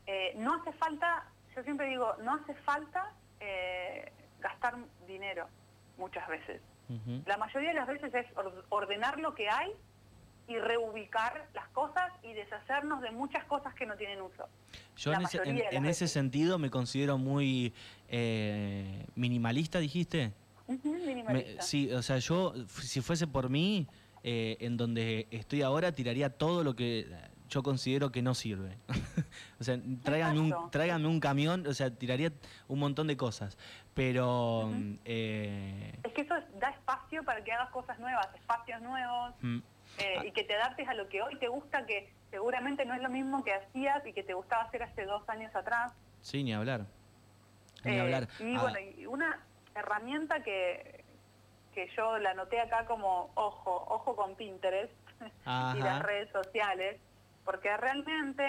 eh, 0.08 0.34
no 0.38 0.56
hace 0.56 0.72
falta, 0.74 1.26
yo 1.56 1.63
siempre 1.63 1.88
digo, 1.88 2.15
no 2.22 2.36
hace 2.36 2.54
falta 2.63 3.12
eh, 3.39 4.12
gastar 4.45 4.75
dinero 5.08 5.47
muchas 5.97 6.27
veces. 6.27 6.62
La 7.25 7.38
mayoría 7.38 7.69
de 7.69 7.75
las 7.75 7.88
veces 7.88 8.13
es 8.13 8.27
or- 8.38 8.63
ordenar 8.69 9.19
lo 9.19 9.34
que 9.34 9.49
hay 9.49 9.71
y 10.47 10.55
reubicar 10.60 11.47
las 11.55 11.67
cosas 11.69 12.12
y 12.21 12.31
deshacernos 12.34 13.01
de 13.01 13.10
muchas 13.10 13.43
cosas 13.45 13.73
que 13.73 13.88
no 13.88 13.95
tienen 13.95 14.21
uso. 14.21 14.47
Yo 14.95 15.12
en 15.13 15.21
ese, 15.23 15.38
en- 15.43 15.86
en 15.86 15.93
sentido 15.93 16.60
me 16.60 16.69
considero 16.69 17.17
muy 17.17 17.73
eh, 18.08 19.03
minimalista, 19.15 19.79
dijiste. 19.79 20.31
Minimalista. 20.67 21.63
sí, 21.63 21.91
o 21.91 22.03
sea, 22.03 22.19
yo, 22.19 22.53
si 22.67 23.01
fuese 23.01 23.25
por 23.25 23.49
mí, 23.49 23.88
eh, 24.23 24.58
en 24.60 24.77
donde 24.77 25.27
estoy 25.31 25.63
ahora, 25.63 25.91
tiraría 25.93 26.29
todo 26.29 26.63
lo 26.63 26.75
que 26.75 27.08
yo 27.49 27.62
considero 27.63 28.12
que 28.12 28.21
no 28.21 28.34
sirve. 28.36 28.77
o 29.60 29.63
sea, 29.63 29.79
tráigame 30.03 30.39
un, 30.39 30.69
tráigame 30.71 31.08
un 31.08 31.19
camión, 31.19 31.65
o 31.67 31.73
sea, 31.73 31.89
tiraría 31.89 32.31
un 32.67 32.79
montón 32.79 33.08
de 33.08 33.17
cosas. 33.17 33.58
Pero, 33.95 34.69
eh, 35.05 35.93
Es 36.03 36.13
que 36.13 36.21
eso 36.21 36.36
da 36.60 36.69
espacio 36.69 37.23
para 37.23 37.43
que 37.45 37.51
hagas 37.53 37.69
cosas 37.69 37.97
nuevas, 37.97 38.27
espacios 38.36 38.81
nuevos, 38.81 39.34
mm, 39.41 39.58
eh, 39.99 40.15
Ah. 40.19 40.25
y 40.25 40.31
que 40.34 40.43
te 40.43 40.53
adaptes 40.53 40.88
a 40.89 40.93
lo 40.93 41.08
que 41.08 41.21
hoy 41.21 41.39
te 41.39 41.47
gusta, 41.47 41.86
que 41.86 42.13
seguramente 42.29 42.84
no 42.86 42.93
es 42.93 43.01
lo 43.01 43.10
mismo 43.10 43.41
que 43.45 43.53
hacías 43.53 44.05
y 44.05 44.12
que 44.12 44.21
te 44.23 44.34
gustaba 44.34 44.63
hacer 44.63 44.84
hace 44.84 45.05
dos 45.05 45.27
años 45.29 45.55
atrás. 45.55 45.93
sí, 46.21 46.43
ni 46.43 46.53
hablar. 46.53 46.81
Ni 47.86 47.95
Eh, 47.95 48.01
hablar. 48.01 48.27
Y 48.39 48.55
Ah, 48.58 48.62
bueno, 48.63 48.79
y 48.79 49.05
una 49.05 49.39
herramienta 49.75 50.43
que, 50.43 51.05
que 51.73 51.88
yo 51.95 52.17
la 52.17 52.31
anoté 52.31 52.60
acá 52.60 52.86
como 52.86 53.31
ojo, 53.36 53.86
ojo 53.89 54.15
con 54.15 54.36
Pinterest 54.36 54.91
y 55.75 55.79
las 55.79 56.01
redes 56.03 56.29
sociales, 56.34 56.99
porque 57.45 57.75
realmente, 57.77 58.43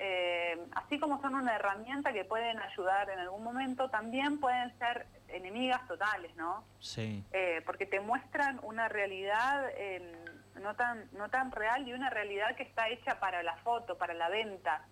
eh, 0.00 0.56
así 0.76 0.98
como 1.00 1.20
son 1.20 1.34
una 1.34 1.56
herramienta 1.56 2.12
que 2.12 2.24
pueden 2.24 2.58
ayudar 2.60 3.10
en 3.10 3.18
algún 3.18 3.42
momento, 3.42 3.90
también 3.90 4.38
pueden 4.38 4.76
ser 4.78 5.06
enemigas 5.28 5.86
totales, 5.88 6.34
¿no? 6.36 6.64
sí. 6.78 7.24
Eh, 7.32 7.62
porque 7.66 7.84
te 7.84 8.00
muestran 8.00 8.60
una 8.62 8.88
realidad 8.88 9.68
eh, 9.76 10.16
no, 10.62 10.74
tan, 10.74 11.08
no 11.12 11.28
tan 11.28 11.50
real 11.50 11.86
y 11.86 11.92
una 11.92 12.10
realidad 12.10 12.54
que 12.56 12.62
está 12.62 12.88
hecha 12.88 13.18
para 13.18 13.42
la 13.42 13.56
foto, 13.56 13.98
para 13.98 14.14
la 14.14 14.28
venta. 14.28 14.84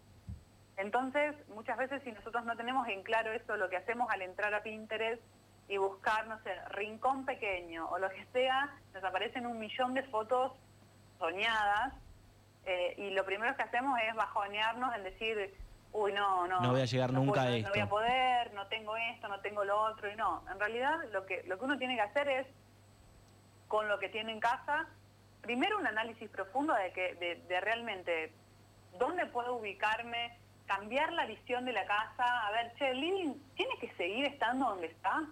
Entonces, 0.77 1.35
muchas 1.49 1.79
veces 1.79 2.03
si 2.03 2.13
nosotros 2.13 2.45
no 2.45 2.57
tenemos 2.57 2.87
en 2.89 3.03
claro 3.03 3.33
eso, 3.33 3.57
lo 3.57 3.71
que 3.71 3.77
hacemos 3.77 4.11
al 4.11 4.23
entrar 4.23 4.53
a 4.55 4.63
Pinterest 4.63 5.23
y 5.69 5.79
buscar, 5.79 6.27
no 6.27 6.39
sé, 6.43 6.53
rincón 6.71 7.25
pequeño 7.25 7.89
o 7.89 7.99
lo 7.99 8.11
que 8.11 8.27
sea, 8.33 8.75
nos 8.93 9.03
aparecen 9.05 9.47
un 9.47 9.59
millón 9.59 9.95
de 9.95 10.03
fotos 10.03 10.53
soñadas 11.19 11.95
eh, 12.67 12.95
y 12.99 13.11
lo 13.11 13.25
primero 13.25 13.57
que 13.57 13.63
hacemos 13.63 13.99
es 14.01 14.15
bajonearnos 14.15 14.95
en 14.97 15.05
decir, 15.05 15.55
uy, 15.93 16.13
no, 16.13 16.47
no. 16.47 16.61
No 16.61 16.73
voy 16.73 16.83
a 16.83 16.85
llegar 16.85 17.13
no 17.13 17.21
nunca 17.21 17.43
puedo, 17.43 17.47
a 17.47 17.51
no- 17.51 17.57
esto. 17.57 17.69
No 17.69 17.75
voy 17.75 17.81
a 17.81 17.89
poder, 17.89 18.53
no 18.55 18.67
tengo 18.67 18.97
esto, 18.97 19.29
no 19.29 19.41
tengo 19.41 19.65
lo 19.65 19.81
otro, 19.81 20.11
y 20.11 20.17
no. 20.17 20.43
En 20.53 20.59
realidad 20.61 20.97
lo 21.13 21.25
que, 21.27 21.43
lo 21.45 21.59
que 21.59 21.65
uno 21.65 21.79
tiene 21.79 21.95
que 21.95 22.03
hacer 22.03 22.29
es, 22.29 22.47
con 23.69 23.89
lo 23.89 23.99
que 23.99 24.09
tiene 24.09 24.33
en 24.33 24.41
casa, 24.41 24.87
primero 25.41 25.79
un 25.79 25.87
análisis 25.87 26.29
profundo 26.31 26.75
de, 26.75 26.93
que, 26.93 27.15
de, 27.15 27.37
de 27.49 27.61
realmente 27.61 28.33
dónde 28.99 29.27
puedo 29.27 29.57
ubicarme, 29.57 30.37
cambiar 30.67 31.13
la 31.13 31.27
visión 31.27 31.65
de 31.65 31.73
la 31.73 31.85
casa, 31.87 32.47
a 32.47 32.51
ver, 32.53 32.73
che, 32.77 32.91
el 32.91 33.01
living 33.01 33.35
tiene 33.55 33.73
que 33.81 33.93
seguir 33.95 34.25
estando 34.27 34.69
donde 34.71 34.87
está. 34.89 35.23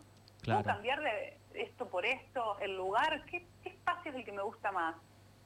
Claro. 0.43 0.63
¿Puedo 0.63 0.75
cambiarle 0.77 1.39
esto 1.55 1.89
por 1.89 2.05
esto? 2.07 2.59
¿El 2.61 2.77
lugar? 2.77 3.25
¿Qué, 3.25 3.45
qué 3.63 3.71
espacio 3.71 4.11
es 4.13 4.17
el 4.19 4.25
que 4.25 4.33
me 4.33 4.43
gusta 4.43 4.71
más? 4.73 4.95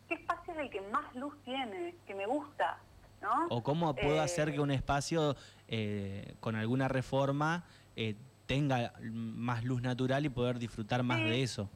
¿Qué 0.08 0.14
espacio 0.14 0.52
es 0.54 0.58
el 0.60 0.70
que 0.70 0.80
más 0.82 1.14
luz 1.14 1.34
tiene, 1.44 1.94
que 2.06 2.14
me 2.14 2.26
gusta? 2.26 2.78
¿no? 3.20 3.46
O 3.50 3.62
cómo 3.62 3.94
puedo 3.94 4.20
hacer 4.22 4.48
Eh, 4.48 4.54
que 4.54 4.60
un 4.60 4.70
espacio 4.70 5.34
eh, 5.66 6.34
con 6.40 6.54
alguna 6.56 6.86
reforma 6.88 7.64
eh, 7.96 8.14
tenga 8.46 8.92
más 9.00 9.64
luz 9.64 9.82
natural 9.82 10.24
y 10.24 10.28
poder 10.28 10.58
disfrutar 10.58 11.02
más 11.02 11.18
Sí. 11.18 11.24
de 11.24 11.42
eso. 11.42 11.68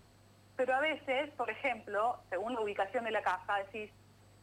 Pero 0.56 0.74
a 0.76 0.80
veces, 0.80 1.30
por 1.32 1.50
ejemplo, 1.50 2.18
según 2.30 2.54
la 2.54 2.60
ubicación 2.60 3.04
de 3.04 3.10
la 3.10 3.22
casa, 3.22 3.56
decís, 3.56 3.90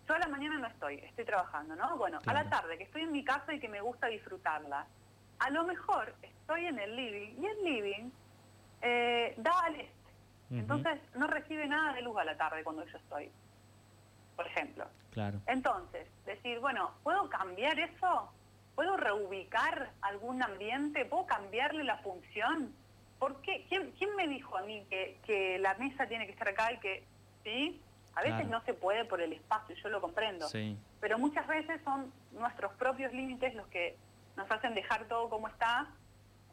yo 0.07 0.13
a 0.15 0.19
la 0.19 0.27
mañana 0.27 0.57
no 0.59 0.67
estoy, 0.67 0.95
estoy 0.95 1.23
trabajando, 1.25 1.75
¿no? 1.75 1.97
Bueno, 1.97 2.19
a 2.25 2.33
la 2.33 2.49
tarde, 2.49 2.77
que 2.77 2.83
estoy 2.83 3.03
en 3.03 3.11
mi 3.13 3.23
casa 3.23 3.53
y 3.53 3.59
que 3.59 3.69
me 3.69 3.79
gusta 3.79 4.07
disfrutarla. 4.07 4.85
A 5.39 5.49
lo 5.51 5.63
mejor 5.63 6.13
estoy 6.21 6.65
en 6.65 6.79
el 6.79 6.95
living 6.95 7.41
y 7.41 7.45
el 7.45 7.63
living 7.63 8.09
da 9.37 9.51
al 9.65 9.75
este. 9.75 9.99
Entonces 10.51 10.99
no 11.15 11.27
recibe 11.27 11.67
nada 11.67 11.93
de 11.93 12.01
luz 12.01 12.17
a 12.17 12.23
la 12.25 12.35
tarde 12.35 12.63
cuando 12.63 12.83
yo 12.85 12.97
estoy, 12.97 13.31
por 14.39 14.47
ejemplo. 14.47 14.85
Claro. 15.11 15.41
Entonces, 15.47 16.07
decir, 16.25 16.59
bueno, 16.61 16.91
¿puedo 17.03 17.29
cambiar 17.29 17.77
eso? 17.77 18.31
¿Puedo 18.73 18.95
reubicar 18.95 19.89
algún 19.99 20.41
ambiente? 20.41 21.03
¿Puedo 21.03 21.25
cambiarle 21.25 21.83
la 21.83 21.97
función? 21.97 22.73
¿Por 23.19 23.41
qué? 23.41 23.65
¿Quién, 23.67 23.91
quién 23.97 24.15
me 24.15 24.29
dijo 24.29 24.57
a 24.57 24.61
mí 24.61 24.85
que, 24.89 25.19
que 25.25 25.59
la 25.59 25.73
mesa 25.73 26.07
tiene 26.07 26.25
que 26.25 26.31
estar 26.31 26.47
acá 26.47 26.71
y 26.71 26.77
que 26.77 27.03
sí? 27.43 27.81
A 28.15 28.21
veces 28.21 28.35
Claro. 28.37 28.49
no 28.49 28.61
se 28.63 28.73
puede 28.73 29.03
por 29.03 29.19
el 29.19 29.33
espacio, 29.33 29.75
yo 29.75 29.89
lo 29.89 29.99
comprendo. 29.99 30.47
Sí. 30.47 30.77
Pero 31.01 31.19
muchas 31.19 31.45
veces 31.45 31.81
son 31.83 32.09
nuestros 32.31 32.71
propios 32.75 33.11
límites 33.11 33.53
los 33.55 33.67
que 33.67 33.97
nos 34.37 34.49
hacen 34.49 34.73
dejar 34.73 35.03
todo 35.09 35.27
como 35.29 35.49
está, 35.49 35.85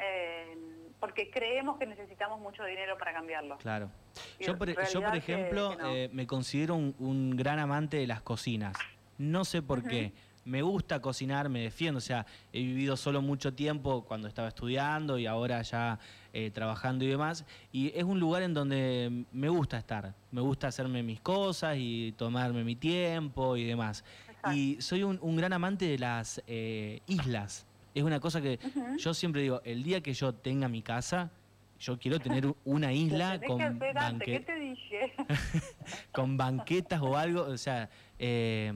eh, 0.00 0.58
porque 1.00 1.30
creemos 1.30 1.78
que 1.78 1.86
necesitamos 1.86 2.40
mucho 2.40 2.64
dinero 2.64 2.96
para 2.98 3.12
cambiarlo. 3.12 3.58
Claro. 3.58 3.90
Y 4.38 4.44
Yo 4.46 4.56
por, 4.56 4.68
yo, 4.90 5.00
por 5.02 5.12
que- 5.12 5.18
ejemplo, 5.18 5.76
que 5.76 5.82
no. 5.82 5.94
eh, 5.94 6.10
me 6.12 6.26
considero 6.26 6.74
un, 6.74 6.94
un 6.98 7.36
gran 7.36 7.58
amante 7.58 7.96
de 7.98 8.06
las 8.06 8.22
cocinas. 8.22 8.76
No 9.18 9.44
sé 9.44 9.62
por 9.62 9.82
qué. 9.82 10.12
Me 10.44 10.62
gusta 10.62 11.00
cocinar, 11.00 11.48
me 11.48 11.60
defiendo. 11.60 11.98
O 11.98 12.00
sea, 12.00 12.24
he 12.52 12.60
vivido 12.60 12.96
solo 12.96 13.20
mucho 13.20 13.52
tiempo 13.52 14.04
cuando 14.06 14.28
estaba 14.28 14.46
estudiando 14.46 15.18
y 15.18 15.26
ahora 15.26 15.60
ya 15.62 15.98
eh, 16.32 16.50
trabajando 16.52 17.04
y 17.04 17.08
demás. 17.08 17.44
Y 17.72 17.88
es 17.98 18.04
un 18.04 18.20
lugar 18.20 18.42
en 18.44 18.54
donde 18.54 19.24
me 19.32 19.48
gusta 19.48 19.76
estar. 19.76 20.14
Me 20.30 20.40
gusta 20.40 20.68
hacerme 20.68 21.02
mis 21.02 21.20
cosas 21.20 21.76
y 21.78 22.12
tomarme 22.16 22.62
mi 22.62 22.76
tiempo 22.76 23.56
y 23.56 23.64
demás. 23.64 24.04
Exacto. 24.28 24.52
Y 24.52 24.80
soy 24.80 25.02
un, 25.02 25.18
un 25.20 25.36
gran 25.36 25.52
amante 25.52 25.86
de 25.88 25.98
las 25.98 26.40
eh, 26.46 27.00
islas. 27.08 27.65
Es 27.96 28.02
una 28.02 28.20
cosa 28.20 28.42
que 28.42 28.58
yo 28.98 29.14
siempre 29.14 29.40
digo, 29.40 29.62
el 29.64 29.82
día 29.82 30.02
que 30.02 30.12
yo 30.12 30.34
tenga 30.34 30.68
mi 30.68 30.82
casa, 30.82 31.30
yo 31.78 31.98
quiero 31.98 32.18
tener 32.20 32.44
una 32.66 32.92
isla 32.92 33.40
con, 33.46 33.56
que 33.56 33.64
hacer 33.64 33.98
antes, 33.98 34.26
¿qué 34.26 34.32
banque- 34.34 34.44
te 34.46 34.54
dije? 34.56 35.14
con 36.12 36.36
banquetas 36.36 37.00
o 37.00 37.16
algo, 37.16 37.40
o 37.44 37.56
sea, 37.56 37.88
eh, 38.18 38.70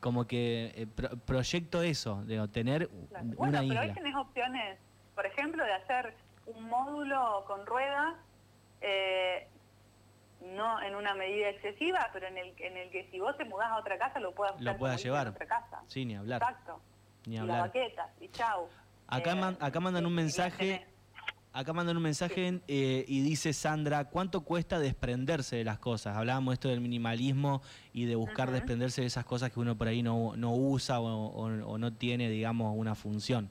como 0.00 0.26
que 0.26 0.70
eh, 0.76 0.86
pro- 0.86 1.16
proyecto 1.24 1.80
eso, 1.82 2.22
de 2.26 2.46
tener 2.48 2.88
Claro. 3.08 3.24
una 3.24 3.34
Bueno, 3.36 3.52
pero 3.60 3.64
isla. 3.64 3.80
hoy 3.80 3.92
tenés 3.94 4.16
opciones, 4.16 4.78
por 5.14 5.24
ejemplo, 5.24 5.64
de 5.64 5.72
hacer 5.72 6.14
un 6.44 6.68
módulo 6.68 7.44
con 7.46 7.64
ruedas, 7.64 8.16
eh, 8.82 9.46
no 10.54 10.82
en 10.82 10.94
una 10.94 11.14
medida 11.14 11.48
excesiva, 11.48 12.10
pero 12.12 12.26
en 12.26 12.36
el, 12.36 12.52
en 12.58 12.76
el 12.76 12.90
que 12.90 13.08
si 13.10 13.18
vos 13.18 13.34
te 13.38 13.46
mudás 13.46 13.68
a 13.70 13.78
otra 13.78 13.96
casa 13.96 14.20
lo 14.20 14.34
puedas 14.34 14.60
Lo 14.60 14.76
puedas 14.76 15.02
llevar. 15.02 15.28
otra 15.28 15.46
casa. 15.46 15.80
Sí, 15.86 16.04
ni 16.04 16.16
hablar. 16.16 16.42
Exacto. 16.42 16.78
Ni 17.26 17.38
hablar. 17.38 17.60
baquetas, 17.62 18.10
y 18.20 18.28
chau. 18.28 18.68
Acá, 19.06 19.32
Eh, 19.32 19.34
man- 19.36 19.56
acá 19.60 19.80
mandan 19.80 20.06
un 20.06 20.14
mensaje, 20.14 20.86
acá 21.52 21.72
mandan 21.72 21.96
un 21.96 22.02
mensaje 22.02 22.60
eh, 22.66 23.04
y 23.06 23.20
dice 23.22 23.52
Sandra, 23.52 24.04
¿cuánto 24.08 24.40
cuesta 24.42 24.78
desprenderse 24.78 25.56
de 25.56 25.64
las 25.64 25.78
cosas? 25.78 26.16
Hablábamos 26.16 26.54
esto 26.54 26.68
del 26.68 26.80
minimalismo 26.80 27.62
y 27.92 28.06
de 28.06 28.16
buscar 28.16 28.50
desprenderse 28.50 29.02
de 29.02 29.06
esas 29.08 29.24
cosas 29.24 29.50
que 29.52 29.60
uno 29.60 29.76
por 29.76 29.88
ahí 29.88 30.02
no, 30.02 30.34
no 30.36 30.52
usa 30.54 31.00
o, 31.00 31.06
o- 31.06 31.66
o 31.66 31.78
no 31.78 31.92
tiene, 31.92 32.28
digamos, 32.30 32.74
una 32.76 32.94
función. 32.94 33.50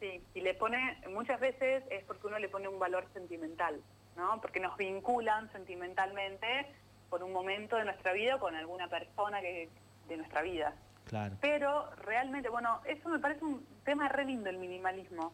Sí, 0.00 0.22
y 0.34 0.40
le 0.40 0.54
pone, 0.54 0.96
muchas 1.10 1.38
veces 1.40 1.84
es 1.90 2.02
porque 2.04 2.26
uno 2.26 2.38
le 2.38 2.48
pone 2.48 2.66
un 2.68 2.78
valor 2.78 3.06
sentimental, 3.12 3.80
¿no? 4.16 4.40
Porque 4.40 4.58
nos 4.58 4.76
vinculan 4.76 5.50
sentimentalmente 5.52 6.46
por 7.10 7.22
un 7.22 7.32
momento 7.32 7.76
de 7.76 7.84
nuestra 7.84 8.12
vida 8.12 8.36
o 8.36 8.40
con 8.40 8.54
alguna 8.54 8.88
persona 8.88 9.40
que, 9.40 9.68
de 10.08 10.16
nuestra 10.16 10.42
vida. 10.42 10.74
Claro. 11.10 11.36
Pero 11.40 11.90
realmente, 11.96 12.48
bueno, 12.48 12.80
eso 12.84 13.08
me 13.08 13.18
parece 13.18 13.44
un 13.44 13.66
tema 13.84 14.08
re 14.08 14.24
lindo 14.24 14.48
el 14.48 14.58
minimalismo. 14.58 15.32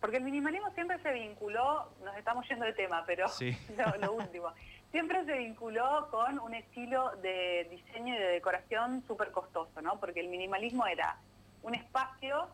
Porque 0.00 0.16
el 0.16 0.24
minimalismo 0.24 0.68
siempre 0.72 1.00
se 1.00 1.12
vinculó, 1.12 1.92
nos 2.04 2.16
estamos 2.16 2.44
yendo 2.48 2.64
de 2.64 2.72
tema, 2.72 3.04
pero 3.06 3.28
Sí. 3.28 3.56
lo, 3.78 3.96
lo 3.98 4.12
último, 4.14 4.48
siempre 4.90 5.24
se 5.24 5.38
vinculó 5.38 6.08
con 6.10 6.40
un 6.40 6.54
estilo 6.54 7.12
de 7.22 7.68
diseño 7.70 8.16
y 8.16 8.18
de 8.18 8.26
decoración 8.26 9.04
súper 9.06 9.30
costoso, 9.30 9.80
¿no? 9.80 10.00
Porque 10.00 10.18
el 10.18 10.28
minimalismo 10.28 10.88
era 10.88 11.16
un 11.62 11.76
espacio 11.76 12.48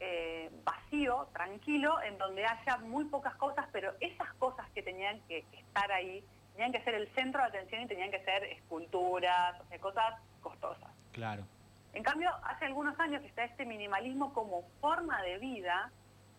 eh, 0.00 0.50
vacío, 0.64 1.28
tranquilo, 1.34 2.00
en 2.00 2.16
donde 2.16 2.46
haya 2.46 2.78
muy 2.78 3.04
pocas 3.04 3.34
cosas, 3.34 3.66
pero 3.72 3.92
esas 4.00 4.32
cosas 4.38 4.66
que 4.70 4.82
tenían 4.82 5.20
que, 5.28 5.42
que 5.50 5.58
estar 5.58 5.92
ahí 5.92 6.24
tenían 6.54 6.72
que 6.72 6.82
ser 6.82 6.94
el 6.94 7.08
centro 7.14 7.42
de 7.42 7.48
atención 7.48 7.82
y 7.82 7.86
tenían 7.86 8.10
que 8.10 8.24
ser 8.24 8.44
esculturas, 8.44 9.60
o 9.60 9.68
sea, 9.68 9.78
cosas 9.78 10.14
costosas. 10.40 10.90
Claro. 11.12 11.44
En 11.92 12.02
cambio, 12.02 12.30
hace 12.44 12.66
algunos 12.66 12.98
años 13.00 13.20
que 13.22 13.28
está 13.28 13.44
este 13.44 13.64
minimalismo 13.64 14.32
como 14.32 14.62
forma 14.80 15.20
de 15.22 15.38
vida 15.38 15.90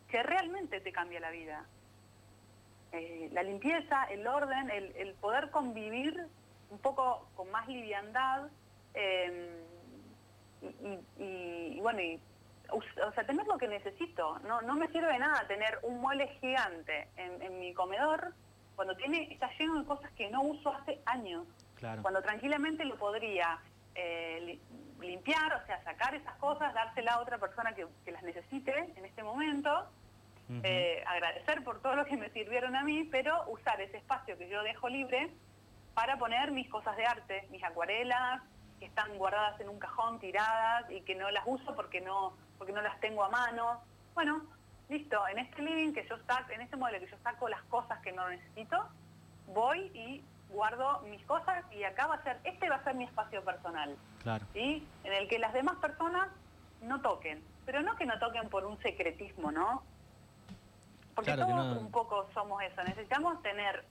que 0.07 0.23
realmente 0.23 0.79
te 0.81 0.91
cambia 0.91 1.19
la 1.19 1.29
vida. 1.31 1.65
Eh, 2.91 3.29
la 3.31 3.43
limpieza, 3.43 4.03
el 4.05 4.27
orden, 4.27 4.69
el, 4.69 4.93
el 4.97 5.13
poder 5.15 5.49
convivir 5.51 6.27
un 6.69 6.79
poco 6.79 7.29
con 7.35 7.49
más 7.51 7.67
liviandad 7.67 8.47
eh, 8.93 9.63
y, 10.61 10.65
y- 10.67 10.99
y- 11.23 11.77
y 11.77 11.79
bueno, 11.81 12.01
y, 12.01 12.19
o 12.71 13.11
sea, 13.13 13.25
tener 13.25 13.45
lo 13.47 13.57
que 13.57 13.67
necesito. 13.67 14.39
No, 14.39 14.61
no 14.61 14.75
me 14.75 14.87
sirve 14.89 15.11
de 15.11 15.19
nada 15.19 15.47
tener 15.47 15.79
un 15.83 15.99
mueble 16.01 16.27
gigante 16.39 17.07
en, 17.17 17.41
en 17.41 17.59
mi 17.59 17.73
comedor 17.73 18.33
cuando 18.75 18.95
tiene 18.95 19.31
está 19.31 19.49
lleno 19.57 19.79
de 19.79 19.85
cosas 19.85 20.11
que 20.11 20.29
no 20.29 20.41
uso 20.43 20.73
hace 20.73 21.01
años 21.05 21.45
Claro. 21.75 22.01
cuando 22.03 22.21
tranquilamente 22.21 22.85
lo 22.85 22.95
podría 22.95 23.59
eh, 23.95 24.59
limpiar, 25.03 25.53
o 25.53 25.65
sea, 25.65 25.83
sacar 25.83 26.15
esas 26.15 26.35
cosas, 26.37 26.73
dársela 26.73 27.13
a 27.13 27.19
otra 27.19 27.37
persona 27.37 27.73
que, 27.73 27.87
que 28.05 28.11
las 28.11 28.23
necesite 28.23 28.93
en 28.95 29.05
este 29.05 29.23
momento, 29.23 29.87
eh, 30.63 31.01
agradecer 31.07 31.63
por 31.63 31.81
todo 31.81 31.95
lo 31.95 32.05
que 32.05 32.17
me 32.17 32.29
sirvieron 32.31 32.75
a 32.75 32.83
mí, 32.83 33.05
pero 33.05 33.49
usar 33.49 33.79
ese 33.79 33.97
espacio 33.97 34.37
que 34.37 34.49
yo 34.49 34.61
dejo 34.63 34.89
libre 34.89 35.31
para 35.93 36.17
poner 36.17 36.51
mis 36.51 36.69
cosas 36.69 36.97
de 36.97 37.05
arte, 37.05 37.47
mis 37.51 37.63
acuarelas, 37.63 38.41
que 38.79 38.85
están 38.85 39.17
guardadas 39.17 39.59
en 39.61 39.69
un 39.69 39.79
cajón, 39.79 40.19
tiradas, 40.19 40.89
y 40.91 41.01
que 41.01 41.15
no 41.15 41.29
las 41.31 41.43
uso 41.45 41.73
porque 41.75 42.01
no, 42.01 42.35
porque 42.57 42.73
no 42.73 42.81
las 42.81 42.99
tengo 42.99 43.23
a 43.23 43.29
mano. 43.29 43.81
Bueno, 44.13 44.41
listo, 44.89 45.25
en 45.27 45.39
este 45.39 45.61
living 45.61 45.93
que 45.93 46.05
yo 46.07 46.17
saco, 46.27 46.51
en 46.51 46.61
este 46.61 46.75
mueble 46.75 46.99
que 46.99 47.07
yo 47.07 47.17
saco 47.23 47.47
las 47.47 47.61
cosas 47.63 47.99
que 48.01 48.11
no 48.11 48.27
necesito, 48.27 48.89
voy 49.47 49.91
y 49.93 50.23
guardo 50.51 51.01
mis 51.03 51.23
cosas 51.25 51.63
y 51.71 51.83
acá 51.83 52.07
va 52.07 52.15
a 52.15 52.23
ser, 52.23 52.39
este 52.43 52.69
va 52.69 52.75
a 52.75 52.83
ser 52.83 52.95
mi 52.95 53.05
espacio 53.05 53.43
personal, 53.43 53.95
Claro. 54.21 54.45
¿sí? 54.53 54.87
En 55.03 55.13
el 55.13 55.27
que 55.27 55.39
las 55.39 55.53
demás 55.53 55.77
personas 55.77 56.27
no 56.81 57.01
toquen, 57.01 57.43
pero 57.65 57.81
no 57.81 57.95
que 57.95 58.05
no 58.05 58.19
toquen 58.19 58.49
por 58.49 58.65
un 58.65 58.77
secretismo, 58.81 59.51
¿no? 59.51 59.83
Porque 61.15 61.33
Claro 61.33 61.47
todos 61.51 61.65
no- 61.75 61.79
un 61.81 61.91
poco 61.91 62.27
somos 62.33 62.61
eso, 62.63 62.83
necesitamos 62.83 63.41
tener 63.41 63.83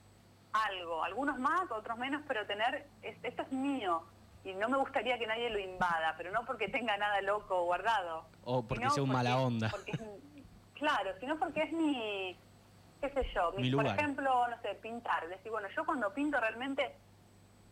algo, 0.52 1.04
algunos 1.04 1.38
más, 1.38 1.70
otros 1.70 1.96
menos, 1.98 2.22
pero 2.26 2.46
tener, 2.46 2.86
es- 3.02 3.16
esto 3.22 3.42
es 3.42 3.52
mío 3.52 4.02
y 4.44 4.52
no 4.54 4.68
me 4.68 4.78
gustaría 4.78 5.18
que 5.18 5.26
nadie 5.26 5.50
lo 5.50 5.58
invada, 5.58 6.14
pero 6.16 6.30
no 6.32 6.44
porque 6.44 6.68
tenga 6.68 6.96
nada 6.96 7.20
loco 7.22 7.64
guardado. 7.64 8.24
O 8.44 8.62
porque 8.62 8.88
sea 8.90 9.02
un 9.02 9.10
mala 9.12 9.38
onda. 9.38 9.68
porque 9.70 9.92
claro, 10.74 11.10
sino 11.20 11.38
porque 11.38 11.62
es 11.62 11.72
mi, 11.72 12.36
qué 13.00 13.10
sé 13.10 13.26
yo, 13.34 13.52
mi- 13.52 13.62
Mi 13.64 13.70
por 13.72 13.86
ejemplo, 13.98 14.48
no 14.48 14.60
sé, 14.62 14.74
pintar. 14.76 15.26
Decir, 15.28 15.50
bueno, 15.50 15.68
yo 15.76 15.84
cuando 15.84 16.12
pinto 16.12 16.38
realmente 16.40 16.94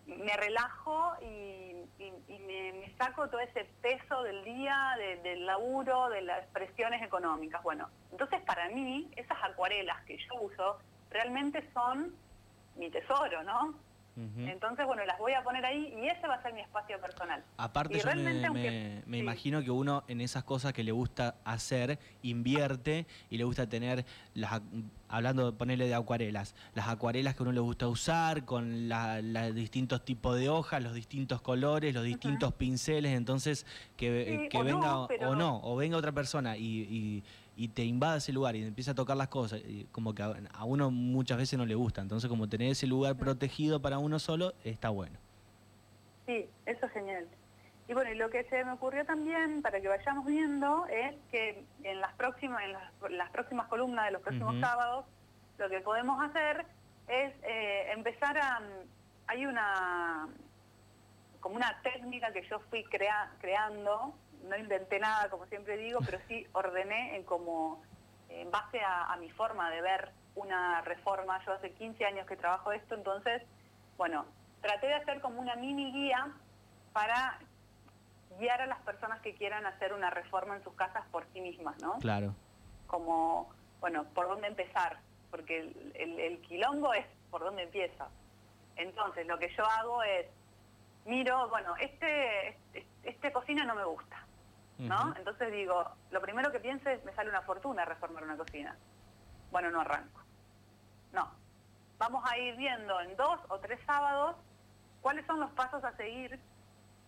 me 0.07 0.35
relajo 0.37 1.15
y, 1.21 1.25
y- 1.99 2.13
y 2.29 2.39
me, 2.47 2.73
me 2.73 2.95
saco 2.97 3.29
todo 3.29 3.41
ese 3.41 3.65
peso 3.83 4.23
del 4.23 4.43
día, 4.45 4.95
de- 4.97 5.17
del 5.19 5.45
laburo, 5.45 6.09
de 6.09 6.23
las 6.23 6.47
presiones 6.49 7.03
económicas. 7.03 7.63
Bueno, 7.63 7.89
entonces 8.11 8.41
para 8.43 8.69
mí 8.71 9.11
esas 9.17 9.39
acuarelas 9.43 10.03
que 10.05 10.17
yo 10.17 10.41
uso 10.41 10.79
realmente 11.11 11.69
son 11.75 12.15
mi 12.77 12.91
tesoro, 12.91 13.43
¿no? 13.43 13.75
Entonces, 14.23 14.85
bueno, 14.87 15.05
las 15.05 15.17
voy 15.19 15.33
a 15.33 15.43
poner 15.45 15.65
ahí 15.65 15.95
y 15.97 16.09
ese 16.09 16.27
va 16.27 16.35
a 16.35 16.43
ser 16.43 16.53
mi 16.53 16.61
espacio 16.61 17.01
personal. 17.01 17.45
Aparte 17.57 17.97
Y 17.97 18.01
yo 18.01 18.07
me, 18.07 18.47
aunque- 18.47 18.71
me- 18.71 19.03
me 19.07 19.17
sí. 19.19 19.23
imagino 19.23 19.63
que 19.63 19.71
uno 19.71 20.03
en 20.09 20.21
esas 20.21 20.43
cosas 20.45 20.73
que 20.73 20.83
le 20.83 20.91
gusta 20.93 21.37
hacer 21.45 21.99
invierte 22.23 23.07
y 23.31 23.39
le 23.39 23.45
gusta 23.45 23.69
tener 23.69 24.05
las 24.35 24.61
hablando 25.11 25.57
ponerle 25.57 25.87
de 25.87 25.95
acuarelas, 25.95 26.55
las 26.75 26.89
acuarelas 26.89 27.35
que 27.35 27.43
uno 27.43 27.53
le 27.53 27.61
gusta 27.61 27.89
usar 27.89 28.45
con 28.45 28.89
la- 28.89 29.23
la 29.23 29.51
distintos 29.53 30.05
tipos 30.05 30.37
de 30.39 30.49
hojas, 30.51 30.83
los 30.83 30.93
distintos 30.95 31.41
colores, 31.41 31.95
los 31.95 32.05
distintos 32.05 32.53
pinceles, 32.55 33.17
entonces 33.17 33.65
que, 33.97 34.41
Sí, 34.43 34.49
que 34.51 34.59
o 34.59 34.65
venga 34.65 34.87
no, 34.87 35.07
pero- 35.09 35.31
o 35.31 35.35
no, 35.35 35.61
o 35.63 35.77
venga 35.77 35.97
otra 35.97 36.13
persona 36.13 36.57
y, 36.59 36.63
y- 36.91 37.25
y 37.59 37.69
te 37.69 37.83
invada 37.85 38.17
ese 38.19 38.33
lugar 38.33 38.55
y 38.55 38.63
empieza 38.63 38.93
a 38.93 38.95
tocar 38.95 39.17
las 39.17 39.29
cosas, 39.29 39.61
y 39.67 39.85
como 39.91 40.15
que 40.15 40.23
a, 40.23 40.33
a 40.55 40.65
uno 40.65 40.93
muchas 40.93 41.37
veces 41.39 41.59
no 41.59 41.67
le 41.67 41.75
gusta, 41.75 42.01
entonces 42.01 42.31
como 42.31 42.49
tener 42.49 42.71
ese 42.71 42.87
lugar 42.87 43.17
protegido 43.17 43.83
para 43.83 43.99
uno 43.99 44.19
solo 44.21 44.55
está 44.63 44.91
bueno. 44.91 45.19
Sí, 46.27 46.47
eso 46.67 46.87
es 46.87 46.93
genial. 46.93 47.27
Y 47.89 47.95
bueno, 47.95 48.13
y 48.13 48.15
lo 48.17 48.31
que 48.31 48.45
se 48.45 48.65
me 48.65 48.73
ocurrió 48.73 49.05
también, 49.05 49.61
para 49.63 49.81
que 49.81 49.89
vayamos 49.89 50.25
viendo, 50.27 50.87
es 50.87 51.17
que 51.33 51.65
en 51.83 52.01
las 52.01 52.13
próximas, 52.15 52.63
en 52.63 52.75
las, 52.75 52.93
las 53.11 53.31
próximas 53.31 53.67
columnas 53.67 54.05
de 54.05 54.11
los 54.13 54.23
próximos 54.23 54.61
sábados, 54.61 55.07
lo 55.59 55.69
que 55.69 55.81
podemos 55.81 56.23
hacer 56.23 56.65
es 57.09 57.33
eh, 57.43 57.91
empezar 57.93 58.39
a... 58.39 58.61
Hay 59.27 59.47
una 59.47 60.29
como 61.41 61.57
una 61.57 61.81
técnica 61.83 62.33
que 62.33 62.47
yo 62.49 62.61
fui 62.71 62.85
crea- 62.85 63.33
creando, 63.41 64.13
no 64.45 64.57
inventé 64.57 64.99
nada, 64.99 65.29
como 65.31 65.47
siempre 65.47 65.77
digo, 65.77 66.01
pero 66.05 66.19
sí 66.29 66.47
ordené 66.53 67.17
en 67.17 67.25
como, 67.25 67.83
en 68.29 68.51
base 68.51 68.81
a, 68.81 69.13
a 69.13 69.17
mi 69.17 69.31
forma 69.31 69.71
de 69.71 69.81
ver 69.83 70.11
una 70.35 70.81
reforma. 70.83 71.45
Yo 71.45 71.53
hace 71.53 71.73
15 71.73 72.05
años 72.05 72.27
que 72.27 72.37
trabajo 72.37 72.73
esto, 72.73 72.95
entonces, 72.95 73.43
bueno, 73.97 74.27
traté 74.61 74.87
de 74.89 74.95
hacer 74.95 75.21
como 75.21 75.41
una 75.41 75.57
mini 75.57 75.93
guía 75.93 76.29
para 76.93 77.39
guiar 78.39 78.61
a 78.63 78.67
las 78.67 78.79
personas 78.83 79.21
que 79.21 79.35
quieran 79.35 79.67
hacer 79.67 79.93
una 79.93 80.11
reforma 80.11 80.57
en 80.57 80.63
sus 80.63 80.75
casas 80.75 81.05
por 81.11 81.27
sí 81.33 81.41
mismas, 81.41 81.77
¿no? 81.79 81.99
Claro. 81.99 82.35
Como, 82.87 83.51
bueno, 83.81 84.05
por 84.15 84.29
dónde 84.29 84.47
empezar, 84.49 84.99
porque 85.31 85.59
el, 85.61 85.93
el- 85.95 86.21
el 86.21 86.41
quilombo 86.43 86.93
es 86.95 87.07
por 87.31 87.43
dónde 87.43 87.65
empieza. 87.65 88.09
Entonces, 88.77 89.27
lo 89.27 89.39
que 89.39 89.49
yo 89.57 89.65
hago 89.65 90.03
es, 90.05 90.27
miro, 91.05 91.49
bueno, 91.49 91.75
este, 91.77 92.49
este, 92.49 92.87
este 93.03 93.33
cocina 93.33 93.65
no 93.65 93.75
me 93.75 93.85
gusta, 93.85 94.25
¿no? 94.79 95.15
Entonces 95.17 95.51
digo, 95.53 95.85
lo 96.11 96.21
primero 96.21 96.53
que 96.53 96.61
pienso 96.61 96.89
es, 96.89 97.05
me 97.05 97.13
sale 97.15 97.31
una 97.31 97.43
fortuna 97.43 97.85
reformar 97.85 98.23
una 98.25 98.37
cocina. 98.37 98.77
Bueno, 99.51 99.71
no 99.71 99.81
arranco. 99.81 100.21
No. 101.13 101.29
Vamos 101.99 102.23
a 102.31 102.39
ir 102.39 102.57
viendo 102.57 103.01
en 103.01 103.17
dos 103.17 103.41
o 103.49 103.59
tres 103.59 103.81
sábados 103.87 104.37
cuáles 105.01 105.27
son 105.27 105.41
los 105.41 105.51
pasos 105.53 105.83
a 105.85 105.97
seguir 105.97 106.39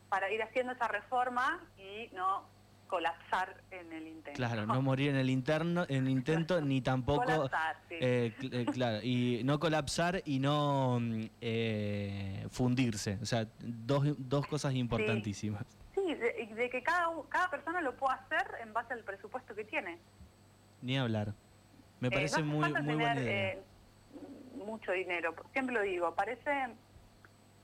para 0.09 0.31
ir 0.33 0.43
haciendo 0.43 0.73
esa 0.73 0.89
reforma 0.89 1.61
y 1.79 2.09
no 2.15 2.45
colapsar 2.89 3.63
en 3.71 3.93
el 3.93 4.09
intento. 4.09 4.37
Claro, 4.37 4.67
no 4.67 4.83
morir 4.83 5.11
en 5.11 5.17
el 5.17 5.31
interno, 5.31 5.85
en 5.89 6.07
el 6.07 6.09
intento, 6.09 6.61
ni 6.61 6.81
tampoco, 6.81 7.23
Colapsar, 7.25 7.77
sí. 7.89 7.95
eh, 8.01 8.35
cl- 8.37 8.53
eh, 8.53 8.67
claro, 8.67 8.99
y 9.05 9.43
no 9.45 9.61
colapsar 9.61 10.23
y 10.25 10.41
no 10.41 10.99
eh, 11.41 12.47
fundirse. 12.51 13.19
O 13.23 13.27
sea, 13.27 13.47
dos, 13.61 14.03
dos 14.19 14.45
cosas 14.49 14.75
importantísimas. 14.75 15.65
Sí, 15.69 15.90
de, 16.61 16.71
que 16.71 16.83
cada, 16.83 17.09
cada 17.29 17.51
persona 17.51 17.81
lo 17.81 17.95
pueda 17.97 18.15
hacer 18.15 18.47
en 18.63 18.73
base 18.73 18.93
al 18.93 19.03
presupuesto 19.05 19.55
que 19.55 19.65
tiene. 19.65 19.99
Ni 20.83 20.99
hablar. 20.99 21.29
Me 22.01 22.09
Eh, 22.09 22.11
parece 22.11 22.37
no 22.43 22.43
hace 22.43 22.55
muy, 22.55 22.61
falta 22.65 22.81
muy 22.81 22.89
tener, 22.95 23.07
buena 23.07 23.21
idea. 23.21 23.53
eh, 23.53 23.63
mucho 24.57 24.93
dinero. 24.93 25.35
Siempre 25.53 25.75
lo 25.75 25.83
digo, 25.83 26.15
parece 26.15 26.51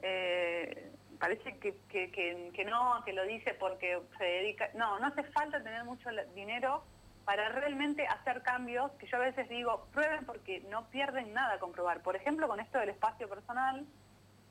eh, 0.03 0.93
parece 1.19 1.59
que, 1.59 1.75
que- 1.89 2.11
que- 2.11 2.51
que 2.55 2.65
no, 2.65 3.03
que 3.05 3.13
lo 3.13 3.25
dice 3.25 3.55
porque 3.55 4.01
se 4.19 4.25
dedica... 4.25 4.69
No, 4.75 4.99
no 4.99 5.07
hace 5.07 5.25
falta 5.25 5.63
tener 5.63 5.83
mucho 5.85 6.11
dinero 6.35 6.85
para 7.25 7.49
realmente 7.49 8.07
hacer 8.07 8.43
cambios 8.43 8.93
que 8.93 9.07
yo 9.07 9.17
a 9.17 9.21
veces 9.21 9.49
digo, 9.49 9.87
prueben 9.93 10.25
porque 10.27 10.61
no 10.71 10.89
pierden 10.91 11.33
nada 11.33 11.59
con 11.59 11.73
probar. 11.73 12.03
Por 12.03 12.15
ejemplo, 12.17 12.47
con 12.47 12.61
esto 12.61 12.79
del 12.79 12.91
espacio 12.91 13.29
personal, 13.29 13.87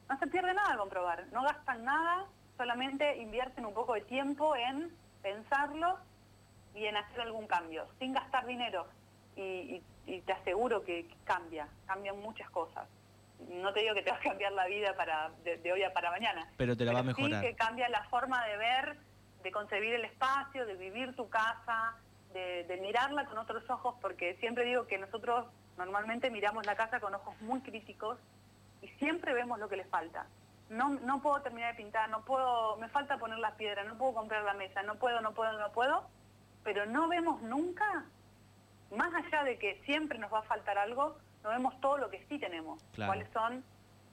no 0.09 0.19
se 0.19 0.27
pierde 0.27 0.53
nada 0.53 0.75
con 0.77 0.89
probar, 0.89 1.25
no 1.31 1.43
gastan 1.43 1.83
nada, 1.85 2.25
solamente 2.57 3.17
invierten 3.17 3.65
un 3.65 3.73
poco 3.73 3.93
de 3.93 4.01
tiempo 4.01 4.55
en 4.55 4.91
pensarlo 5.21 5.97
y 6.73 6.85
en 6.85 6.97
hacer 6.97 7.21
algún 7.21 7.47
cambio, 7.47 7.87
sin 7.99 8.13
gastar 8.13 8.45
dinero. 8.45 8.87
Y, 9.35 9.81
te 10.25 10.33
aseguro 10.33 10.83
que 10.83 11.07
cambia, 11.23 11.67
cambian 11.87 12.19
muchas 12.19 12.49
cosas. 12.51 12.87
No 13.49 13.73
te 13.73 13.81
digo 13.81 13.95
que 13.95 14.03
te 14.03 14.11
va 14.11 14.17
a 14.17 14.19
cambiar 14.19 14.51
la 14.53 14.67
vida 14.67 14.95
para 14.95 15.31
de, 15.43 15.73
hoy 15.73 15.83
a 15.83 15.91
para 15.93 16.11
mañana. 16.11 16.47
Pero 16.57 16.77
te 16.77 16.85
la 16.85 16.93
va 16.93 16.99
a 16.99 17.03
mejorar. 17.03 17.41
Sí 17.41 17.47
que 17.47 17.55
cambia 17.55 17.89
la 17.89 18.03
forma 18.05 18.45
de 18.45 18.57
ver, 18.57 18.97
de 19.43 19.51
concebir 19.51 19.93
el 19.95 20.05
espacio, 20.05 20.65
de 20.65 20.75
vivir 20.75 21.15
tu 21.15 21.27
casa, 21.27 21.95
de, 22.33 22.79
mirarla 22.81 23.25
con 23.25 23.37
otros 23.37 23.67
ojos, 23.69 23.95
porque 24.01 24.35
siempre 24.35 24.65
digo 24.65 24.85
que 24.87 24.97
nosotros 24.97 25.47
normalmente 25.77 26.29
miramos 26.29 26.65
la 26.65 26.75
casa 26.75 26.99
con 26.99 27.13
ojos 27.15 27.39
muy 27.41 27.61
críticos 27.61 28.17
y 28.81 28.87
siempre 28.99 29.33
vemos 29.33 29.59
lo 29.59 29.67
que 29.67 29.77
le 29.77 29.85
falta. 29.85 30.27
No, 30.69 30.89
no 30.89 31.21
puedo 31.21 31.41
terminar 31.41 31.75
de 31.75 31.83
pintar, 31.83 32.09
no 32.09 32.25
puedo, 32.25 32.77
me 32.77 32.89
falta 32.89 33.17
poner 33.17 33.37
las 33.37 33.53
piedras, 33.53 33.85
no 33.85 33.97
puedo 33.97 34.13
comprar 34.13 34.43
la 34.43 34.55
mesa, 34.55 34.81
no 34.83 34.95
puedo, 34.95 35.21
no 35.21 35.33
puedo, 35.33 35.57
no 35.59 35.71
puedo, 35.71 36.07
pero 36.63 36.85
no 36.87 37.07
vemos 37.07 37.41
nunca, 37.43 38.05
más 38.95 39.13
allá 39.13 39.43
de 39.43 39.59
que 39.59 39.81
siempre 39.85 40.17
nos 40.17 40.33
va 40.33 40.39
a 40.39 40.43
faltar 40.43 40.77
algo, 40.77 41.17
no 41.43 41.49
vemos 41.49 41.79
todo 41.81 41.99
lo 41.99 42.09
que 42.09 42.25
sí 42.27 42.39
tenemos, 42.39 42.83
cuáles 42.95 43.29
son 43.31 43.63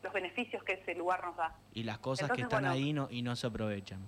los 0.03 0.13
beneficios 0.13 0.63
que 0.65 0.75
ese 0.75 0.95
lugar 0.95 1.25
nos 1.25 1.37
da. 1.37 1.57
Y 1.73 1.85
las 1.85 1.99
cosas 1.99 2.31
que 2.31 2.43
están 2.43 2.67
ahí 2.67 2.93
no, 2.93 3.09
y 3.11 3.23
no 3.23 3.35
se 3.35 3.47
aprovechan. 3.47 4.07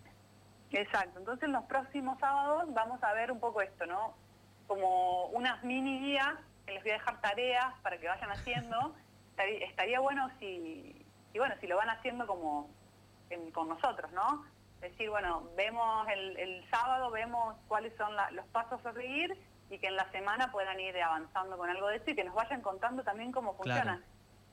Exacto, 0.70 1.20
entonces 1.20 1.44
en 1.44 1.52
los 1.52 1.64
próximos 1.64 2.18
sábados 2.18 2.64
vamos 2.74 3.02
a 3.02 3.12
ver 3.14 3.30
un 3.30 3.38
poco 3.38 3.62
esto, 3.62 3.86
¿no? 3.86 4.14
Como 4.66 5.26
unas 5.26 5.62
mini 5.62 6.00
guías 6.00 6.34
que 6.66 6.72
les 6.72 6.82
voy 6.82 6.90
a 6.90 6.94
dejar 6.94 7.20
tareas 7.20 7.74
para 7.82 7.98
que 7.98 8.08
vayan 8.08 8.30
haciendo. 8.30 8.94
Estaría 9.38 10.00
bueno 10.00 10.28
si, 10.38 11.03
y 11.34 11.38
bueno, 11.38 11.54
si 11.60 11.66
lo 11.66 11.76
van 11.76 11.90
haciendo 11.90 12.26
como 12.26 12.70
con 13.52 13.68
nosotros, 13.68 14.12
¿no? 14.12 14.44
Es 14.80 14.92
decir, 14.92 15.10
bueno, 15.10 15.50
vemos 15.56 16.06
el, 16.08 16.64
sábado, 16.70 17.10
vemos 17.10 17.56
cuáles 17.66 17.92
son 17.96 18.12
los 18.32 18.46
pasos 18.46 18.84
a 18.86 18.92
seguir 18.92 19.36
y 19.70 19.78
que 19.78 19.88
en 19.88 19.96
la 19.96 20.08
semana 20.12 20.52
puedan 20.52 20.78
ir 20.78 20.96
avanzando 21.02 21.58
con 21.58 21.68
algo 21.68 21.88
de 21.88 21.96
eso 21.96 22.10
y 22.10 22.14
que 22.14 22.22
nos 22.22 22.34
vayan 22.34 22.60
contando 22.60 23.02
también 23.02 23.32
cómo 23.32 23.56
funciona. 23.56 24.00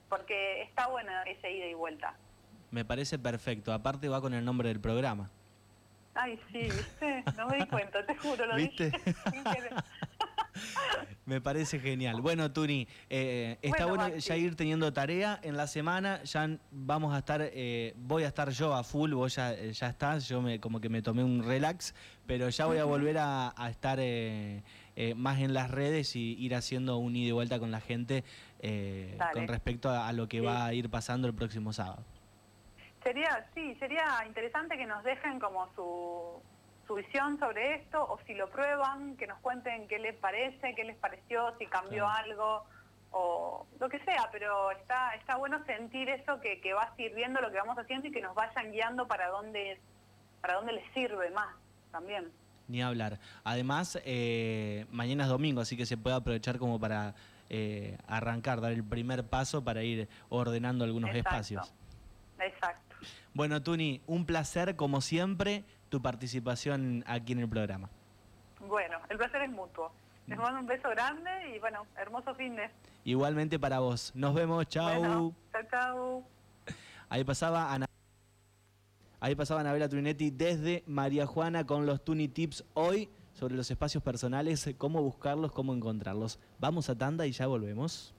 Porque 0.09 0.63
está 0.63 0.87
buena 0.87 1.23
esa 1.23 1.47
ida 1.47 1.67
y 1.67 1.73
vuelta. 1.75 2.15
Me 2.71 2.83
parece 2.83 3.19
perfecto. 3.19 3.71
Aparte 3.71 4.09
va 4.09 4.19
con 4.19 4.33
el 4.33 4.43
nombre 4.43 4.69
del 4.69 4.79
programa. 4.79 5.29
Ay, 6.15 6.39
sí, 6.51 6.63
¿viste? 6.63 7.23
No 7.37 7.47
me 7.47 7.57
di 7.57 7.67
cuenta, 7.67 8.05
te 8.05 8.17
juro, 8.17 8.45
lo 8.45 8.55
¿Viste? 8.55 8.91
Me 11.31 11.39
parece 11.39 11.79
genial. 11.79 12.19
Bueno, 12.19 12.51
Tuni, 12.51 12.89
eh, 13.09 13.57
está 13.61 13.85
bueno, 13.85 14.09
ya 14.09 14.35
ir 14.35 14.57
teniendo 14.57 14.91
tarea 14.91 15.39
en 15.43 15.55
la 15.55 15.65
semana. 15.65 16.21
Ya 16.23 16.57
vamos 16.71 17.15
a 17.15 17.19
estar, 17.19 17.39
eh, 17.41 17.93
voy 17.95 18.23
a 18.23 18.27
estar 18.27 18.49
yo 18.49 18.73
a 18.73 18.83
full, 18.83 19.13
vos 19.13 19.35
ya, 19.35 19.55
ya 19.55 19.87
estás. 19.87 20.27
Yo 20.27 20.41
me, 20.41 20.59
como 20.59 20.81
que 20.81 20.89
me 20.89 21.01
tomé 21.01 21.23
un 21.23 21.41
relax, 21.41 21.95
pero 22.27 22.49
ya 22.49 22.65
voy 22.65 22.79
a 22.79 22.83
volver 22.83 23.15
a, 23.17 23.53
estar 23.69 23.99
eh, 24.01 24.61
más 25.15 25.39
en 25.39 25.53
las 25.53 25.71
redes 25.71 26.17
y 26.17 26.33
ir 26.37 26.53
haciendo 26.53 26.97
un 26.97 27.15
ida 27.15 27.29
y 27.29 27.31
vuelta 27.31 27.59
con 27.59 27.71
la 27.71 27.79
gente 27.79 28.25
con 29.33 29.47
respecto 29.47 29.89
a, 29.89 30.11
lo 30.11 30.27
que 30.27 30.41
va 30.41 30.65
a 30.65 30.73
ir 30.73 30.89
pasando 30.89 31.29
el 31.29 31.33
próximo 31.33 31.71
sábado. 31.71 32.03
Sería, 33.05 33.47
sí, 33.55 33.73
sería 33.79 34.03
interesante 34.27 34.77
que 34.77 34.85
nos 34.85 35.01
dejen 35.05 35.39
como 35.39 35.73
su, 35.75 36.43
su 36.91 36.95
visión 36.95 37.39
sobre 37.39 37.75
esto 37.75 38.03
o 38.03 38.19
si 38.27 38.33
lo 38.33 38.49
prueban, 38.49 39.15
que 39.15 39.25
nos 39.25 39.39
cuenten 39.39 39.87
qué 39.87 39.97
les 39.97 40.15
parece, 40.15 40.75
qué 40.75 40.83
les 40.83 40.97
pareció, 40.97 41.55
si 41.57 41.65
cambió 41.67 42.05
algo 42.07 42.65
o 43.11 43.65
lo 43.79 43.87
que 43.87 43.99
sea, 43.99 44.27
pero 44.31 44.71
está, 44.71 45.15
está 45.15 45.37
bueno 45.37 45.63
sentir 45.65 46.09
eso 46.09 46.41
que, 46.41 46.59
que 46.59 46.73
va 46.73 46.93
sirviendo 46.97 47.39
lo 47.39 47.49
que 47.49 47.57
vamos 47.57 47.77
haciendo 47.77 48.07
y 48.07 48.11
que 48.11 48.21
nos 48.21 48.35
vayan 48.35 48.73
guiando 48.73 49.07
para 49.07 49.29
dónde, 49.29 49.79
para 50.41 50.55
dónde 50.55 50.73
les 50.73 50.93
sirve 50.93 51.29
más 51.31 51.55
también. 51.91 52.29
Ni 52.67 52.81
hablar. 52.81 53.19
Además, 53.45 53.97
eh, 54.03 54.85
mañana 54.91 55.23
es 55.23 55.29
domingo, 55.29 55.61
así 55.61 55.77
que 55.77 55.85
se 55.85 55.95
puede 55.97 56.17
aprovechar 56.17 56.57
como 56.57 56.77
para 56.77 57.15
eh, 57.49 57.97
arrancar, 58.07 58.59
dar 58.59 58.73
el 58.73 58.83
primer 58.83 59.25
paso 59.25 59.63
para 59.63 59.81
ir 59.83 60.09
ordenando 60.27 60.83
algunos 60.83 61.15
espacios. 61.15 61.73
Exacto. 62.37 62.95
Bueno, 63.33 63.63
Tuni, 63.63 64.01
un 64.07 64.25
placer 64.25 64.75
como 64.75 64.99
siempre 64.99 65.63
tu 65.91 66.01
participación 66.01 67.03
aquí 67.05 67.33
en 67.33 67.39
el 67.39 67.49
programa. 67.49 67.89
Bueno, 68.61 68.97
el 69.09 69.17
placer 69.17 69.41
es 69.41 69.51
mutuo. 69.51 69.91
Les 70.25 70.39
mando 70.39 70.61
un 70.61 70.65
beso 70.65 70.89
grande 70.89 71.29
y 71.53 71.59
bueno, 71.59 71.85
hermoso 71.97 72.33
fin 72.35 72.55
de. 72.55 72.69
Igualmente 73.03 73.59
para 73.59 73.79
vos. 73.79 74.13
Nos 74.15 74.33
vemos, 74.33 74.65
chau. 74.67 75.35
chau, 75.51 75.63
chau. 75.69 76.23
Ahí 77.09 77.25
pasaba 77.25 77.73
Ana. 77.73 77.85
Ahí 79.19 79.35
pasaba 79.35 79.59
Anabela 79.59 79.89
Trunetti 79.89 80.31
desde 80.31 80.83
María 80.87 81.27
Juana 81.27 81.65
con 81.65 81.85
los 81.85 82.03
Tuni 82.03 82.29
Tips 82.29 82.63
hoy 82.73 83.09
sobre 83.33 83.55
los 83.55 83.69
espacios 83.69 84.01
personales, 84.01 84.73
cómo 84.77 85.03
buscarlos, 85.03 85.51
cómo 85.51 85.73
encontrarlos. 85.73 86.39
Vamos 86.59 86.89
a 86.89 86.97
tanda 86.97 87.27
y 87.27 87.31
ya 87.31 87.47
volvemos. 87.47 88.15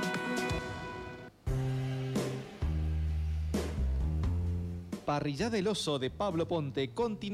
Parrilla 5.05 5.49
del 5.49 5.67
Oso 5.67 5.99
de 5.99 6.09
Pablo 6.09 6.47
Ponte 6.47 6.91
continúa 6.91 7.25